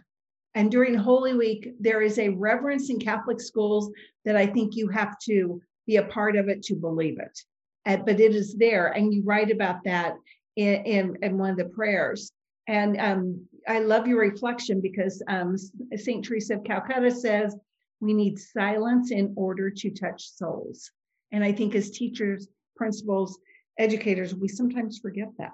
And 0.54 0.70
during 0.70 0.94
Holy 0.94 1.34
Week, 1.34 1.74
there 1.78 2.00
is 2.00 2.18
a 2.18 2.30
reverence 2.30 2.88
in 2.88 2.98
Catholic 2.98 3.40
schools 3.40 3.90
that 4.24 4.36
I 4.36 4.46
think 4.46 4.74
you 4.74 4.88
have 4.88 5.18
to 5.26 5.60
be 5.86 5.96
a 5.96 6.04
part 6.04 6.36
of 6.36 6.48
it 6.48 6.62
to 6.64 6.74
believe 6.74 7.18
it 7.20 7.38
and, 7.84 8.04
but 8.04 8.20
it 8.20 8.34
is 8.34 8.56
there. 8.56 8.88
And 8.88 9.12
you 9.12 9.22
write 9.24 9.50
about 9.50 9.84
that 9.84 10.14
in, 10.56 10.84
in, 10.84 11.16
in 11.22 11.38
one 11.38 11.50
of 11.50 11.56
the 11.56 11.64
prayers. 11.66 12.32
And 12.66 13.00
um, 13.00 13.46
I 13.66 13.80
love 13.80 14.06
your 14.06 14.20
reflection 14.20 14.80
because 14.80 15.22
um, 15.28 15.56
St. 15.96 16.24
Teresa 16.24 16.54
of 16.54 16.64
Calcutta 16.64 17.10
says 17.10 17.56
we 18.00 18.14
need 18.14 18.38
silence 18.38 19.10
in 19.10 19.32
order 19.36 19.70
to 19.70 19.90
touch 19.90 20.30
souls. 20.30 20.90
And 21.32 21.44
I 21.44 21.52
think 21.52 21.74
as 21.74 21.90
teachers, 21.90 22.48
principals, 22.76 23.38
educators, 23.78 24.34
we 24.34 24.48
sometimes 24.48 24.98
forget 24.98 25.28
that. 25.38 25.52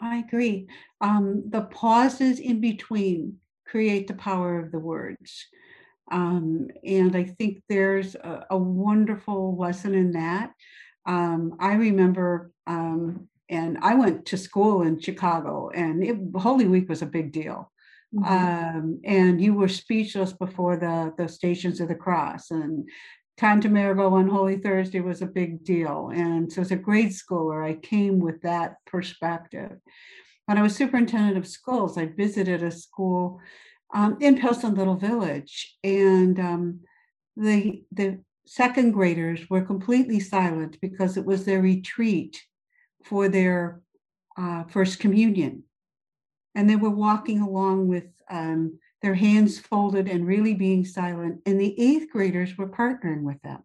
I 0.00 0.18
agree. 0.18 0.68
Um, 1.00 1.44
the 1.48 1.62
pauses 1.62 2.38
in 2.38 2.60
between 2.60 3.36
create 3.66 4.06
the 4.08 4.14
power 4.14 4.58
of 4.58 4.72
the 4.72 4.78
words. 4.78 5.46
Um, 6.10 6.68
and 6.84 7.14
I 7.14 7.24
think 7.24 7.62
there's 7.68 8.14
a, 8.16 8.46
a, 8.50 8.58
wonderful 8.58 9.56
lesson 9.56 9.94
in 9.94 10.12
that 10.12 10.50
um, 11.06 11.56
I 11.58 11.74
remember, 11.74 12.50
um, 12.66 13.28
and 13.48 13.78
I 13.82 13.94
went 13.94 14.26
to 14.26 14.36
school 14.36 14.82
in 14.82 15.00
Chicago, 15.00 15.70
and 15.74 16.04
it, 16.04 16.16
Holy 16.36 16.66
Week 16.66 16.88
was 16.88 17.02
a 17.02 17.06
big 17.06 17.32
deal. 17.32 17.72
Mm-hmm. 18.14 18.78
Um, 18.78 19.00
and 19.04 19.40
you 19.40 19.54
were 19.54 19.68
speechless 19.68 20.32
before 20.32 20.76
the 20.76 21.12
the 21.16 21.28
Stations 21.28 21.80
of 21.80 21.88
the 21.88 21.94
Cross, 21.94 22.50
and 22.50 22.88
Tantum 23.36 23.76
Ergo 23.76 24.14
on 24.14 24.28
Holy 24.28 24.58
Thursday 24.58 25.00
was 25.00 25.22
a 25.22 25.26
big 25.26 25.64
deal. 25.64 26.10
And 26.12 26.52
so, 26.52 26.60
as 26.60 26.72
a 26.72 26.76
grade 26.76 27.12
schooler, 27.12 27.64
I 27.64 27.74
came 27.74 28.18
with 28.18 28.42
that 28.42 28.74
perspective. 28.84 29.78
When 30.46 30.58
I 30.58 30.62
was 30.62 30.74
superintendent 30.74 31.38
of 31.38 31.46
schools, 31.46 31.96
I 31.96 32.06
visited 32.06 32.62
a 32.62 32.70
school 32.70 33.40
um, 33.94 34.18
in 34.20 34.38
Pilsen 34.38 34.74
Little 34.74 34.96
Village, 34.96 35.76
and 35.82 36.38
um, 36.38 36.80
the 37.36 37.84
the 37.92 38.18
second 38.50 38.90
graders 38.90 39.48
were 39.48 39.60
completely 39.62 40.18
silent 40.18 40.76
because 40.80 41.16
it 41.16 41.24
was 41.24 41.44
their 41.44 41.62
retreat 41.62 42.42
for 43.04 43.28
their 43.28 43.80
uh, 44.36 44.64
first 44.64 44.98
communion. 44.98 45.62
And 46.56 46.68
they 46.68 46.74
were 46.74 46.90
walking 46.90 47.40
along 47.40 47.86
with 47.86 48.06
um, 48.28 48.80
their 49.02 49.14
hands 49.14 49.60
folded 49.60 50.08
and 50.08 50.26
really 50.26 50.54
being 50.54 50.84
silent. 50.84 51.42
And 51.46 51.60
the 51.60 51.80
eighth 51.80 52.10
graders 52.10 52.58
were 52.58 52.68
partnering 52.68 53.22
with 53.22 53.40
them 53.42 53.62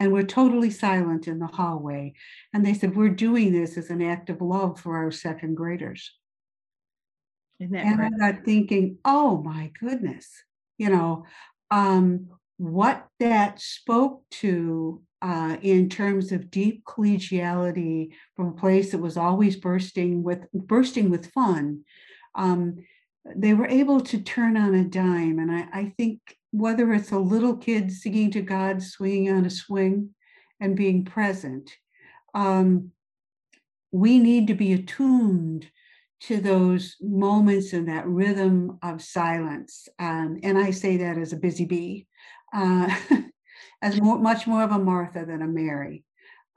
and 0.00 0.12
were 0.12 0.24
totally 0.24 0.70
silent 0.70 1.28
in 1.28 1.38
the 1.38 1.46
hallway. 1.46 2.14
And 2.52 2.66
they 2.66 2.74
said, 2.74 2.96
We're 2.96 3.10
doing 3.10 3.52
this 3.52 3.78
as 3.78 3.90
an 3.90 4.02
act 4.02 4.28
of 4.28 4.42
love 4.42 4.80
for 4.80 4.96
our 4.96 5.12
second 5.12 5.54
graders. 5.54 6.12
and 7.60 8.02
I 8.02 8.10
got 8.10 8.44
thinking, 8.44 8.98
oh 9.04 9.40
my 9.40 9.70
goodness, 9.78 10.28
you 10.78 10.90
know, 10.90 11.26
um, 11.70 12.26
what 12.56 13.06
that 13.20 13.60
spoke 13.60 14.22
to 14.30 15.02
uh, 15.22 15.56
in 15.62 15.88
terms 15.88 16.32
of 16.32 16.50
deep 16.50 16.84
collegiality 16.84 18.10
from 18.36 18.48
a 18.48 18.52
place 18.52 18.90
that 18.90 18.98
was 18.98 19.16
always 19.16 19.56
bursting 19.56 20.22
with 20.22 20.46
bursting 20.52 21.10
with 21.10 21.30
fun. 21.32 21.82
Um, 22.34 22.76
they 23.34 23.54
were 23.54 23.66
able 23.66 24.00
to 24.02 24.20
turn 24.20 24.56
on 24.56 24.74
a 24.74 24.84
dime 24.84 25.38
and 25.38 25.50
I, 25.50 25.66
I, 25.72 25.94
think 25.96 26.20
whether 26.50 26.92
it's 26.92 27.10
a 27.10 27.18
little 27.18 27.56
kid 27.56 27.90
singing 27.90 28.30
to 28.32 28.42
god 28.42 28.82
swinging 28.82 29.30
on 29.30 29.46
a 29.46 29.50
swing 29.50 30.10
and 30.60 30.76
being 30.76 31.04
present 31.04 31.70
um, 32.34 32.90
we 33.92 34.18
need 34.18 34.48
to 34.48 34.54
be 34.54 34.72
attuned 34.74 35.70
to 36.20 36.40
those 36.40 36.96
moments 37.00 37.72
and 37.72 37.88
that 37.88 38.06
rhythm 38.06 38.78
of 38.82 39.00
silence. 39.00 39.88
Um, 39.98 40.38
and 40.42 40.58
i 40.58 40.70
say 40.70 40.98
that 40.98 41.16
as 41.16 41.32
a 41.32 41.38
busy 41.38 41.64
bee 41.64 42.06
uh, 42.54 42.94
as 43.82 44.00
more, 44.00 44.18
much 44.18 44.46
more 44.46 44.62
of 44.62 44.70
a 44.70 44.78
Martha 44.78 45.24
than 45.26 45.42
a 45.42 45.46
Mary. 45.46 46.04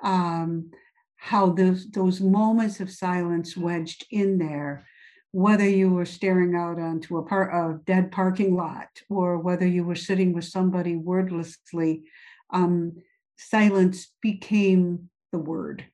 Um, 0.03 0.71
how 1.17 1.49
those 1.49 1.89
those 1.89 2.21
moments 2.21 2.79
of 2.79 2.91
silence 2.91 3.57
wedged 3.57 4.05
in 4.11 4.37
there, 4.37 4.85
whether 5.31 5.67
you 5.67 5.89
were 5.89 6.05
staring 6.05 6.55
out 6.55 6.79
onto 6.79 7.17
a, 7.17 7.23
par- 7.23 7.49
a 7.49 7.79
dead 7.85 8.11
parking 8.11 8.55
lot 8.55 8.87
or 9.09 9.39
whether 9.39 9.65
you 9.65 9.83
were 9.83 9.95
sitting 9.95 10.31
with 10.31 10.45
somebody 10.45 10.95
wordlessly, 10.95 12.03
um, 12.51 12.93
silence 13.37 14.11
became 14.21 15.09
the 15.31 15.39
word, 15.39 15.85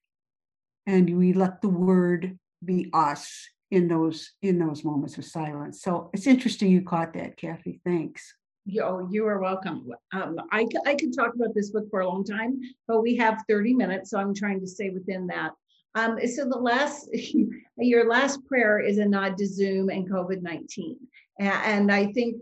and 0.85 1.17
we 1.17 1.31
let 1.31 1.61
the 1.61 1.69
word 1.69 2.37
be 2.63 2.89
us 2.93 3.47
in 3.71 3.87
those 3.87 4.33
in 4.41 4.59
those 4.59 4.83
moments 4.83 5.17
of 5.17 5.25
silence. 5.25 5.81
So 5.81 6.09
it's 6.13 6.27
interesting 6.27 6.69
you 6.69 6.81
caught 6.81 7.13
that, 7.13 7.37
Kathy. 7.37 7.79
Thanks. 7.85 8.35
Oh, 8.81 9.07
you 9.11 9.27
are 9.27 9.39
welcome. 9.39 9.91
Um, 10.13 10.37
I, 10.51 10.65
I 10.85 10.95
could 10.95 11.13
talk 11.13 11.35
about 11.35 11.53
this 11.53 11.71
book 11.71 11.89
for 11.89 11.99
a 11.99 12.07
long 12.07 12.23
time, 12.23 12.61
but 12.87 13.01
we 13.01 13.15
have 13.17 13.43
30 13.49 13.73
minutes, 13.73 14.09
so 14.09 14.17
I'm 14.17 14.33
trying 14.33 14.61
to 14.61 14.67
stay 14.67 14.89
within 14.89 15.27
that. 15.27 15.51
Um, 15.95 16.17
so 16.27 16.47
the 16.47 16.57
last, 16.57 17.09
your 17.77 18.07
last 18.07 18.45
prayer 18.45 18.79
is 18.79 18.99
a 18.99 19.05
nod 19.05 19.37
to 19.37 19.47
Zoom 19.47 19.89
and 19.89 20.09
COVID-19. 20.09 20.95
And 21.39 21.91
I 21.91 22.11
think, 22.13 22.37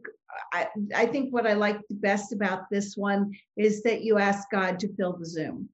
I, 0.54 0.68
I 0.96 1.06
think 1.08 1.34
what 1.34 1.48
I 1.48 1.54
like 1.54 1.80
best 1.90 2.34
about 2.34 2.70
this 2.70 2.96
one 2.96 3.32
is 3.58 3.82
that 3.84 4.04
you 4.04 4.20
ask 4.20 4.48
God 4.52 4.80
to 4.80 4.96
fill 4.96 5.18
the 5.18 5.26
Zoom, 5.26 5.70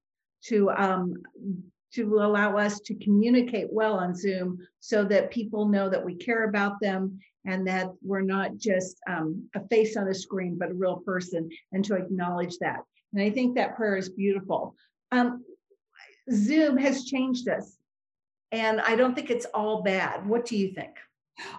to 0.45 0.71
um, 0.71 1.15
to 1.93 2.19
allow 2.19 2.57
us 2.57 2.79
to 2.81 2.95
communicate 2.95 3.71
well 3.71 3.95
on 3.95 4.13
Zoom 4.13 4.59
so 4.79 5.03
that 5.05 5.31
people 5.31 5.67
know 5.67 5.89
that 5.89 6.03
we 6.03 6.15
care 6.15 6.43
about 6.43 6.79
them 6.81 7.19
and 7.47 7.65
that 7.65 7.87
we're 8.03 8.21
not 8.21 8.57
just 8.57 8.97
um, 9.09 9.49
a 9.55 9.67
face 9.69 9.95
on 9.97 10.07
a 10.09 10.13
screen, 10.13 10.57
but 10.59 10.69
a 10.69 10.73
real 10.73 10.97
person, 10.97 11.49
and 11.71 11.83
to 11.85 11.95
acknowledge 11.95 12.57
that. 12.59 12.81
And 13.13 13.23
I 13.23 13.29
think 13.31 13.55
that 13.55 13.75
prayer 13.75 13.95
is 13.95 14.09
beautiful. 14.09 14.75
Um, 15.11 15.43
Zoom 16.31 16.77
has 16.77 17.05
changed 17.05 17.47
us, 17.47 17.77
and 18.51 18.81
I 18.81 18.97
don't 18.97 19.15
think 19.15 19.31
it's 19.31 19.45
all 19.53 19.81
bad. 19.81 20.27
What 20.27 20.45
do 20.45 20.57
you 20.57 20.73
think? 20.73 20.91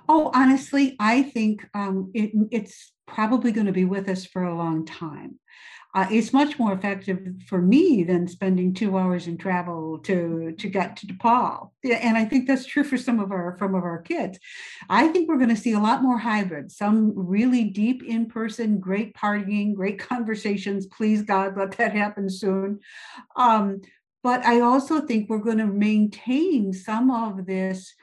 Oh, 0.09 0.31
honestly, 0.35 0.97
I 0.99 1.23
think 1.23 1.67
um, 1.75 2.11
it, 2.15 2.33
it's 2.51 2.93
probably 3.07 3.53
going 3.53 3.67
to 3.67 3.73
be 3.73 3.85
with 3.85 4.09
us 4.09 4.25
for 4.27 4.43
a 4.43 4.55
long 4.57 4.85
time. 4.85 5.39
uh, 5.95 6.07
it's 6.11 6.33
much 6.35 6.59
more 6.59 6.73
effective 6.73 7.19
for 7.49 7.61
me 7.63 8.05
than 8.05 8.29
spending 8.29 8.75
two 8.75 8.97
hours 8.99 9.27
in 9.27 9.39
travel 9.39 9.99
to 10.01 10.53
to 10.59 10.69
get 10.69 10.97
to 10.97 11.07
DePaul. 11.07 11.71
And 11.85 12.17
I 12.19 12.25
think 12.27 12.47
that's 12.47 12.67
true 12.67 12.85
for 12.85 12.99
some 12.99 13.19
of 13.21 13.31
our 13.33 13.57
some 13.59 13.75
of 13.75 13.83
our 13.85 14.03
kids. 14.03 14.39
I 14.91 15.09
think 15.09 15.29
we're 15.29 15.39
going 15.39 15.49
to 15.55 15.57
see 15.57 15.73
a 15.73 15.81
lot 15.81 16.03
more 16.03 16.19
hybrids, 16.19 16.77
some 16.77 17.13
really 17.17 17.65
deep 17.65 18.03
in 18.05 18.27
person, 18.27 18.79
great 18.79 19.15
partying, 19.15 19.75
great 19.75 19.99
conversations. 20.13 20.87
Please 20.87 21.23
God, 21.23 21.57
let 21.57 21.73
that 21.79 21.93
happen 21.95 22.29
soon. 22.29 22.81
Um, 23.37 23.81
but 24.23 24.45
I 24.45 24.61
also 24.61 25.01
think 25.01 25.29
we're 25.31 25.39
going 25.39 25.59
to 25.59 25.67
maintain 25.67 26.73
some 26.73 27.11
of 27.11 27.47
this 27.47 27.95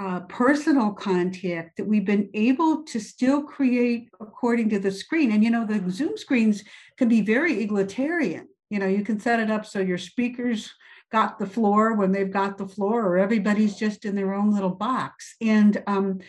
uh, 0.00 0.20
personal 0.20 0.92
contact 0.92 1.76
that 1.76 1.86
we've 1.86 2.06
been 2.06 2.30
able 2.32 2.82
to 2.84 2.98
still 2.98 3.42
create 3.42 4.08
according 4.18 4.70
to 4.70 4.78
the 4.78 4.90
screen. 4.90 5.30
And 5.30 5.44
you 5.44 5.50
know, 5.50 5.66
the 5.66 5.90
Zoom 5.90 6.16
screens 6.16 6.64
can 6.96 7.08
be 7.08 7.20
very 7.20 7.62
egalitarian. 7.62 8.48
You 8.70 8.78
know, 8.78 8.86
you 8.86 9.04
can 9.04 9.20
set 9.20 9.40
it 9.40 9.50
up 9.50 9.66
so 9.66 9.78
your 9.78 9.98
speakers 9.98 10.72
got 11.12 11.38
the 11.38 11.46
floor 11.46 11.96
when 11.96 12.12
they've 12.12 12.30
got 12.30 12.56
the 12.56 12.68
floor, 12.68 13.04
or 13.04 13.18
everybody's 13.18 13.76
just 13.76 14.06
in 14.06 14.14
their 14.14 14.32
own 14.32 14.54
little 14.54 14.70
box. 14.70 15.34
And 15.42 15.82
um, 15.86 16.20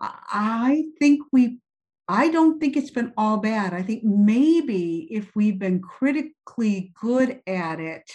I 0.00 0.86
think 0.98 1.22
we 1.30 1.58
I 2.06 2.28
don't 2.28 2.60
think 2.60 2.76
it's 2.76 2.90
been 2.90 3.12
all 3.16 3.38
bad. 3.38 3.72
I 3.72 3.82
think 3.82 4.04
maybe 4.04 5.08
if 5.10 5.34
we've 5.34 5.58
been 5.58 5.80
critically 5.80 6.92
good 7.00 7.40
at 7.46 7.80
it, 7.80 8.10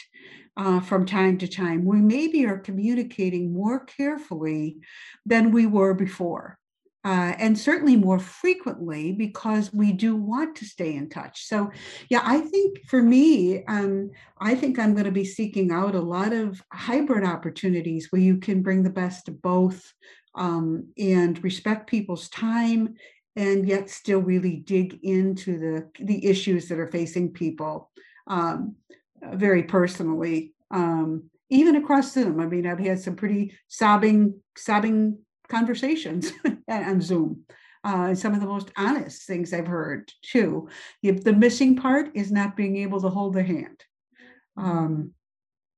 uh, 0.60 0.82
from 0.82 1.06
time 1.06 1.38
to 1.38 1.48
time, 1.48 1.86
we 1.86 2.02
maybe 2.02 2.46
are 2.46 2.60
communicating 2.60 3.54
more 3.54 3.86
carefully 3.86 4.78
than 5.26 5.52
we 5.52 5.66
were 5.66 5.94
before. 5.94 6.58
Uh, 7.06 7.34
and 7.40 7.58
certainly 7.58 7.96
more 7.96 8.20
frequently 8.20 9.14
because 9.14 9.72
we 9.72 9.94
do 9.94 10.18
want 10.18 10.58
to 10.58 10.66
stay 10.66 10.96
in 10.96 11.10
touch. 11.10 11.46
So, 11.46 11.72
yeah, 12.10 12.22
I 12.26 12.42
think 12.42 12.86
for 12.88 13.02
me, 13.02 13.64
um, 13.66 14.12
I 14.42 14.54
think 14.54 14.78
I'm 14.78 14.92
going 14.92 15.06
to 15.06 15.12
be 15.12 15.24
seeking 15.24 15.72
out 15.72 15.96
a 15.96 16.02
lot 16.02 16.34
of 16.34 16.62
hybrid 16.74 17.24
opportunities 17.24 18.08
where 18.10 18.22
you 18.22 18.36
can 18.38 18.62
bring 18.62 18.84
the 18.84 18.90
best 18.90 19.30
of 19.30 19.42
both 19.42 19.94
um, 20.36 20.90
and 20.98 21.42
respect 21.42 21.90
people's 21.90 22.28
time 22.28 22.96
and 23.36 23.68
yet 23.68 23.90
still 23.90 24.20
really 24.20 24.58
dig 24.58 25.00
into 25.04 25.58
the 25.58 25.90
the 26.04 26.26
issues 26.26 26.68
that 26.68 26.80
are 26.80 26.92
facing 26.92 27.32
people. 27.32 27.92
Um, 28.28 28.76
uh, 29.26 29.36
very 29.36 29.64
personally, 29.64 30.54
um, 30.72 31.30
even 31.50 31.76
across 31.76 32.14
Zoom. 32.14 32.40
I 32.40 32.46
mean, 32.46 32.66
I've 32.66 32.80
had 32.80 33.00
some 33.00 33.16
pretty 33.16 33.54
sobbing, 33.68 34.40
sobbing 34.56 35.20
conversations 35.50 36.32
on 36.68 37.02
Zoom. 37.02 37.44
Uh, 37.84 38.14
some 38.14 38.34
of 38.34 38.42
the 38.42 38.46
most 38.46 38.72
honest 38.78 39.26
things 39.26 39.54
I've 39.54 39.68
heard 39.68 40.12
too. 40.22 40.70
The 41.02 41.34
missing 41.34 41.76
part 41.76 42.12
is 42.14 42.32
not 42.32 42.58
being 42.58 42.78
able 42.78 43.02
to 43.02 43.10
hold 43.10 43.34
the 43.34 43.44
hand. 43.44 43.84
Um, 44.58 45.12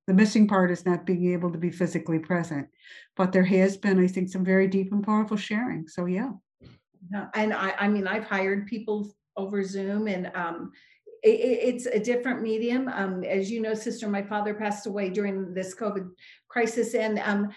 the 0.07 0.13
missing 0.13 0.47
part 0.47 0.71
is 0.71 0.85
not 0.85 1.05
being 1.05 1.31
able 1.31 1.51
to 1.51 1.59
be 1.59 1.69
physically 1.69 2.19
present. 2.19 2.67
But 3.15 3.31
there 3.31 3.43
has 3.43 3.77
been, 3.77 3.99
I 3.99 4.07
think, 4.07 4.29
some 4.29 4.43
very 4.43 4.67
deep 4.67 4.91
and 4.91 5.03
powerful 5.03 5.37
sharing. 5.37 5.87
So 5.87 6.05
yeah. 6.05 6.31
And 7.33 7.53
I, 7.53 7.73
I 7.79 7.87
mean, 7.87 8.07
I've 8.07 8.25
hired 8.25 8.67
people 8.67 9.13
over 9.37 9.63
Zoom, 9.63 10.07
and 10.07 10.31
um, 10.35 10.71
it's 11.23 11.85
a 11.85 11.99
different 11.99 12.41
medium. 12.41 12.87
Um, 12.87 13.23
as 13.23 13.51
you 13.51 13.61
know, 13.61 13.73
sister, 13.73 14.07
my 14.07 14.23
father 14.23 14.53
passed 14.53 14.87
away 14.87 15.09
during 15.09 15.53
this 15.53 15.75
COVID 15.75 16.09
crisis, 16.47 16.93
and 16.95 17.19
um, 17.19 17.49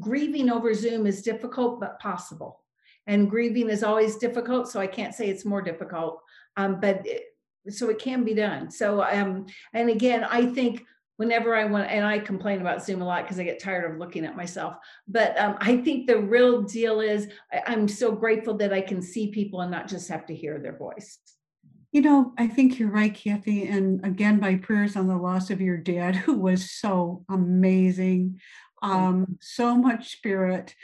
grieving 0.00 0.50
over 0.50 0.74
Zoom 0.74 1.06
is 1.06 1.22
difficult 1.22 1.80
but 1.80 2.00
possible. 2.00 2.60
And 3.06 3.30
grieving 3.30 3.70
is 3.70 3.84
always 3.84 4.16
difficult, 4.16 4.68
so 4.68 4.80
I 4.80 4.86
can't 4.86 5.14
say 5.14 5.28
it's 5.28 5.44
more 5.44 5.62
difficult, 5.62 6.22
um, 6.56 6.80
but 6.80 7.06
it, 7.06 7.22
so 7.68 7.88
it 7.88 7.98
can 7.98 8.24
be 8.24 8.34
done. 8.34 8.70
So, 8.70 9.02
um, 9.02 9.46
and 9.72 9.90
again, 9.90 10.24
I 10.24 10.46
think 10.46 10.84
whenever 11.16 11.54
I 11.54 11.64
want, 11.64 11.90
and 11.90 12.04
I 12.04 12.18
complain 12.18 12.60
about 12.60 12.84
Zoom 12.84 13.02
a 13.02 13.06
lot 13.06 13.24
because 13.24 13.38
I 13.38 13.44
get 13.44 13.62
tired 13.62 13.90
of 13.90 13.98
looking 13.98 14.24
at 14.24 14.36
myself. 14.36 14.76
But 15.08 15.38
um, 15.38 15.56
I 15.60 15.78
think 15.78 16.06
the 16.06 16.18
real 16.18 16.62
deal 16.62 17.00
is 17.00 17.28
I, 17.52 17.62
I'm 17.66 17.88
so 17.88 18.12
grateful 18.12 18.56
that 18.58 18.72
I 18.72 18.80
can 18.80 19.00
see 19.02 19.30
people 19.30 19.60
and 19.60 19.70
not 19.70 19.88
just 19.88 20.08
have 20.08 20.26
to 20.26 20.34
hear 20.34 20.58
their 20.58 20.76
voice. 20.76 21.18
You 21.92 22.02
know, 22.02 22.32
I 22.36 22.46
think 22.46 22.78
you're 22.78 22.90
right, 22.90 23.14
Kathy. 23.14 23.66
And 23.66 24.04
again, 24.04 24.38
my 24.38 24.56
prayers 24.56 24.96
on 24.96 25.08
the 25.08 25.16
loss 25.16 25.50
of 25.50 25.60
your 25.62 25.78
dad, 25.78 26.14
who 26.16 26.34
was 26.34 26.70
so 26.70 27.24
amazing, 27.30 28.40
um, 28.82 29.38
so 29.40 29.76
much 29.76 30.12
spirit. 30.12 30.74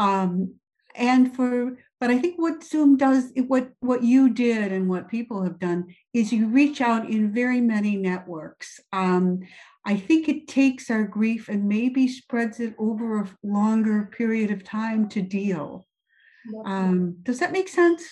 Um, 0.00 0.54
and 0.96 1.34
for, 1.36 1.78
but 2.00 2.10
I 2.10 2.18
think 2.18 2.36
what 2.38 2.64
Zoom 2.64 2.96
does, 2.96 3.30
what 3.46 3.70
what 3.80 4.02
you 4.02 4.30
did 4.30 4.72
and 4.72 4.88
what 4.88 5.08
people 5.08 5.42
have 5.44 5.58
done 5.58 5.94
is 6.12 6.32
you 6.32 6.48
reach 6.48 6.80
out 6.80 7.08
in 7.08 7.32
very 7.32 7.60
many 7.60 7.96
networks. 7.96 8.80
Um, 8.92 9.40
I 9.86 9.96
think 9.96 10.28
it 10.28 10.48
takes 10.48 10.90
our 10.90 11.04
grief 11.04 11.48
and 11.48 11.68
maybe 11.68 12.08
spreads 12.08 12.58
it 12.58 12.74
over 12.76 13.20
a 13.20 13.30
longer 13.44 14.10
period 14.12 14.50
of 14.50 14.64
time 14.64 15.08
to 15.10 15.22
deal. 15.22 15.86
Um, 16.64 17.18
does 17.22 17.38
that 17.38 17.52
make 17.52 17.68
sense? 17.68 18.02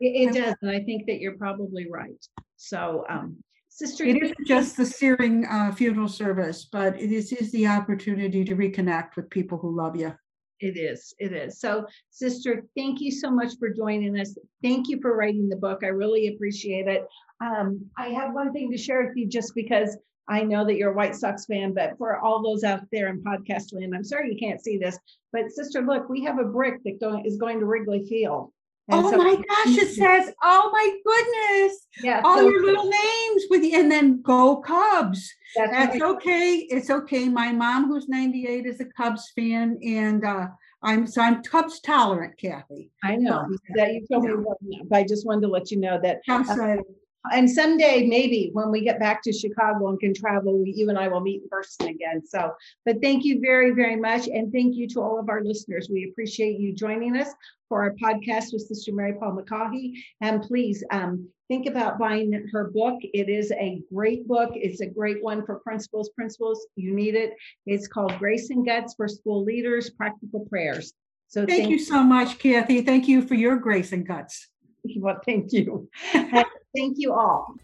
It, 0.00 0.28
it 0.28 0.34
does, 0.34 0.54
and 0.60 0.70
I 0.70 0.80
think 0.80 1.06
that 1.06 1.20
you're 1.20 1.38
probably 1.38 1.88
right. 1.90 2.22
So, 2.56 3.04
um, 3.08 3.38
sister, 3.70 4.04
it 4.04 4.22
isn't 4.22 4.46
just 4.46 4.76
the 4.76 4.84
searing 4.84 5.46
uh, 5.46 5.72
funeral 5.72 6.08
service, 6.08 6.68
but 6.70 7.00
it 7.00 7.10
is, 7.10 7.32
is 7.32 7.50
the 7.52 7.66
opportunity 7.66 8.44
to 8.44 8.54
reconnect 8.54 9.16
with 9.16 9.30
people 9.30 9.56
who 9.56 9.74
love 9.74 9.96
you. 9.96 10.12
It 10.60 10.76
is. 10.76 11.14
It 11.18 11.32
is. 11.32 11.60
So, 11.60 11.86
sister, 12.10 12.64
thank 12.76 13.00
you 13.00 13.10
so 13.10 13.30
much 13.30 13.54
for 13.58 13.70
joining 13.70 14.18
us. 14.18 14.36
Thank 14.62 14.88
you 14.88 15.00
for 15.00 15.16
writing 15.16 15.48
the 15.48 15.56
book. 15.56 15.80
I 15.82 15.88
really 15.88 16.34
appreciate 16.34 16.88
it. 16.88 17.06
Um, 17.40 17.86
I 17.96 18.08
have 18.08 18.34
one 18.34 18.52
thing 18.52 18.70
to 18.70 18.78
share 18.78 19.06
with 19.06 19.16
you 19.16 19.26
just 19.26 19.54
because 19.54 19.96
I 20.28 20.42
know 20.42 20.64
that 20.64 20.76
you're 20.76 20.92
a 20.92 20.96
White 20.96 21.16
Sox 21.16 21.46
fan, 21.46 21.74
but 21.74 21.98
for 21.98 22.18
all 22.18 22.42
those 22.42 22.64
out 22.64 22.82
there 22.92 23.08
in 23.08 23.22
podcast 23.22 23.72
land, 23.72 23.94
I'm 23.94 24.04
sorry 24.04 24.32
you 24.32 24.38
can't 24.38 24.62
see 24.62 24.78
this, 24.78 24.98
but 25.32 25.50
sister, 25.50 25.82
look, 25.82 26.08
we 26.08 26.22
have 26.24 26.38
a 26.38 26.44
brick 26.44 26.82
that 26.84 27.00
go, 27.00 27.20
is 27.24 27.36
going 27.36 27.58
to 27.60 27.66
Wrigley 27.66 28.06
Field. 28.06 28.52
And 28.88 29.04
oh 29.04 29.10
so 29.10 29.16
my 29.16 29.36
gosh, 29.36 29.78
it 29.78 29.94
says, 29.94 30.32
oh 30.42 30.70
my 30.72 30.96
goodness, 31.04 31.86
yeah, 32.02 32.20
all 32.24 32.38
so, 32.38 32.48
your 32.48 32.64
little 32.64 32.84
names 32.90 33.42
with 33.48 33.62
you, 33.62 33.78
and 33.78 33.90
then 33.90 34.20
go 34.22 34.56
Cubs. 34.56 35.32
That's, 35.56 35.70
that's 35.70 36.00
right. 36.00 36.02
okay. 36.02 36.56
It's 36.68 36.90
okay. 36.90 37.28
My 37.28 37.52
mom, 37.52 37.86
who's 37.86 38.08
98, 38.08 38.66
is 38.66 38.80
a 38.80 38.86
Cubs 38.86 39.30
fan, 39.36 39.78
and 39.84 40.24
uh, 40.24 40.48
I'm 40.82 41.06
so 41.06 41.22
I'm 41.22 41.44
Cubs 41.44 41.80
tolerant, 41.80 42.36
Kathy. 42.36 42.90
I 43.04 43.14
know 43.14 43.46
so, 43.48 43.56
that 43.76 43.92
you 43.92 44.04
told 44.10 44.24
yeah. 44.24 44.34
me, 44.60 44.82
but 44.88 44.96
I 44.96 45.04
just 45.04 45.26
wanted 45.26 45.42
to 45.42 45.48
let 45.48 45.70
you 45.70 45.78
know 45.78 46.00
that. 46.02 46.20
I'm 46.28 46.44
sorry. 46.44 46.80
Uh, 46.80 46.82
and 47.30 47.48
someday 47.48 48.06
maybe 48.06 48.50
when 48.52 48.70
we 48.70 48.80
get 48.80 48.98
back 48.98 49.22
to 49.22 49.32
chicago 49.32 49.88
and 49.88 50.00
can 50.00 50.12
travel 50.12 50.62
we, 50.62 50.72
you 50.72 50.88
and 50.88 50.98
i 50.98 51.06
will 51.08 51.20
meet 51.20 51.42
in 51.42 51.48
person 51.48 51.88
again. 51.88 52.24
So 52.26 52.52
but 52.84 53.00
thank 53.00 53.24
you 53.24 53.40
very 53.40 53.70
very 53.70 53.96
much. 53.96 54.28
And 54.28 54.52
thank 54.52 54.74
you 54.74 54.88
to 54.88 55.00
all 55.00 55.18
of 55.18 55.28
our 55.28 55.42
listeners. 55.42 55.88
We 55.90 56.08
appreciate 56.10 56.58
you 56.58 56.74
joining 56.74 57.16
us 57.16 57.28
for 57.68 57.82
our 57.82 57.94
podcast 57.94 58.52
with 58.52 58.62
sister 58.62 58.92
mary 58.92 59.14
paul 59.14 59.36
mccaughey 59.36 59.94
and 60.20 60.42
please 60.42 60.84
um, 60.90 61.28
think 61.48 61.66
about 61.66 61.98
buying 61.98 62.48
her 62.52 62.70
book. 62.70 62.98
It 63.02 63.28
is 63.28 63.52
a 63.52 63.80
great 63.92 64.26
book. 64.26 64.50
It's 64.54 64.80
a 64.80 64.86
great 64.86 65.22
one 65.22 65.44
for 65.44 65.60
principals. 65.60 66.10
Principals 66.10 66.66
you 66.76 66.94
need 66.94 67.14
it. 67.14 67.34
It's 67.66 67.86
called 67.86 68.18
grace 68.18 68.50
and 68.50 68.66
guts 68.66 68.94
for 68.94 69.08
school 69.08 69.44
leaders 69.44 69.90
practical 69.90 70.46
prayers. 70.48 70.92
So 71.28 71.46
thank, 71.46 71.62
thank 71.62 71.70
you 71.70 71.78
so 71.78 72.02
much 72.02 72.38
kathy. 72.38 72.82
Thank 72.82 73.08
you 73.08 73.22
for 73.22 73.34
your 73.34 73.56
grace 73.56 73.92
and 73.92 74.06
guts. 74.06 74.48
Well 74.96 75.20
thank 75.24 75.52
you 75.52 75.88
Thank 76.74 76.96
you 76.98 77.12
all. 77.12 77.54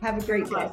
Have 0.00 0.22
a 0.22 0.26
great 0.26 0.48
day. 0.48 0.70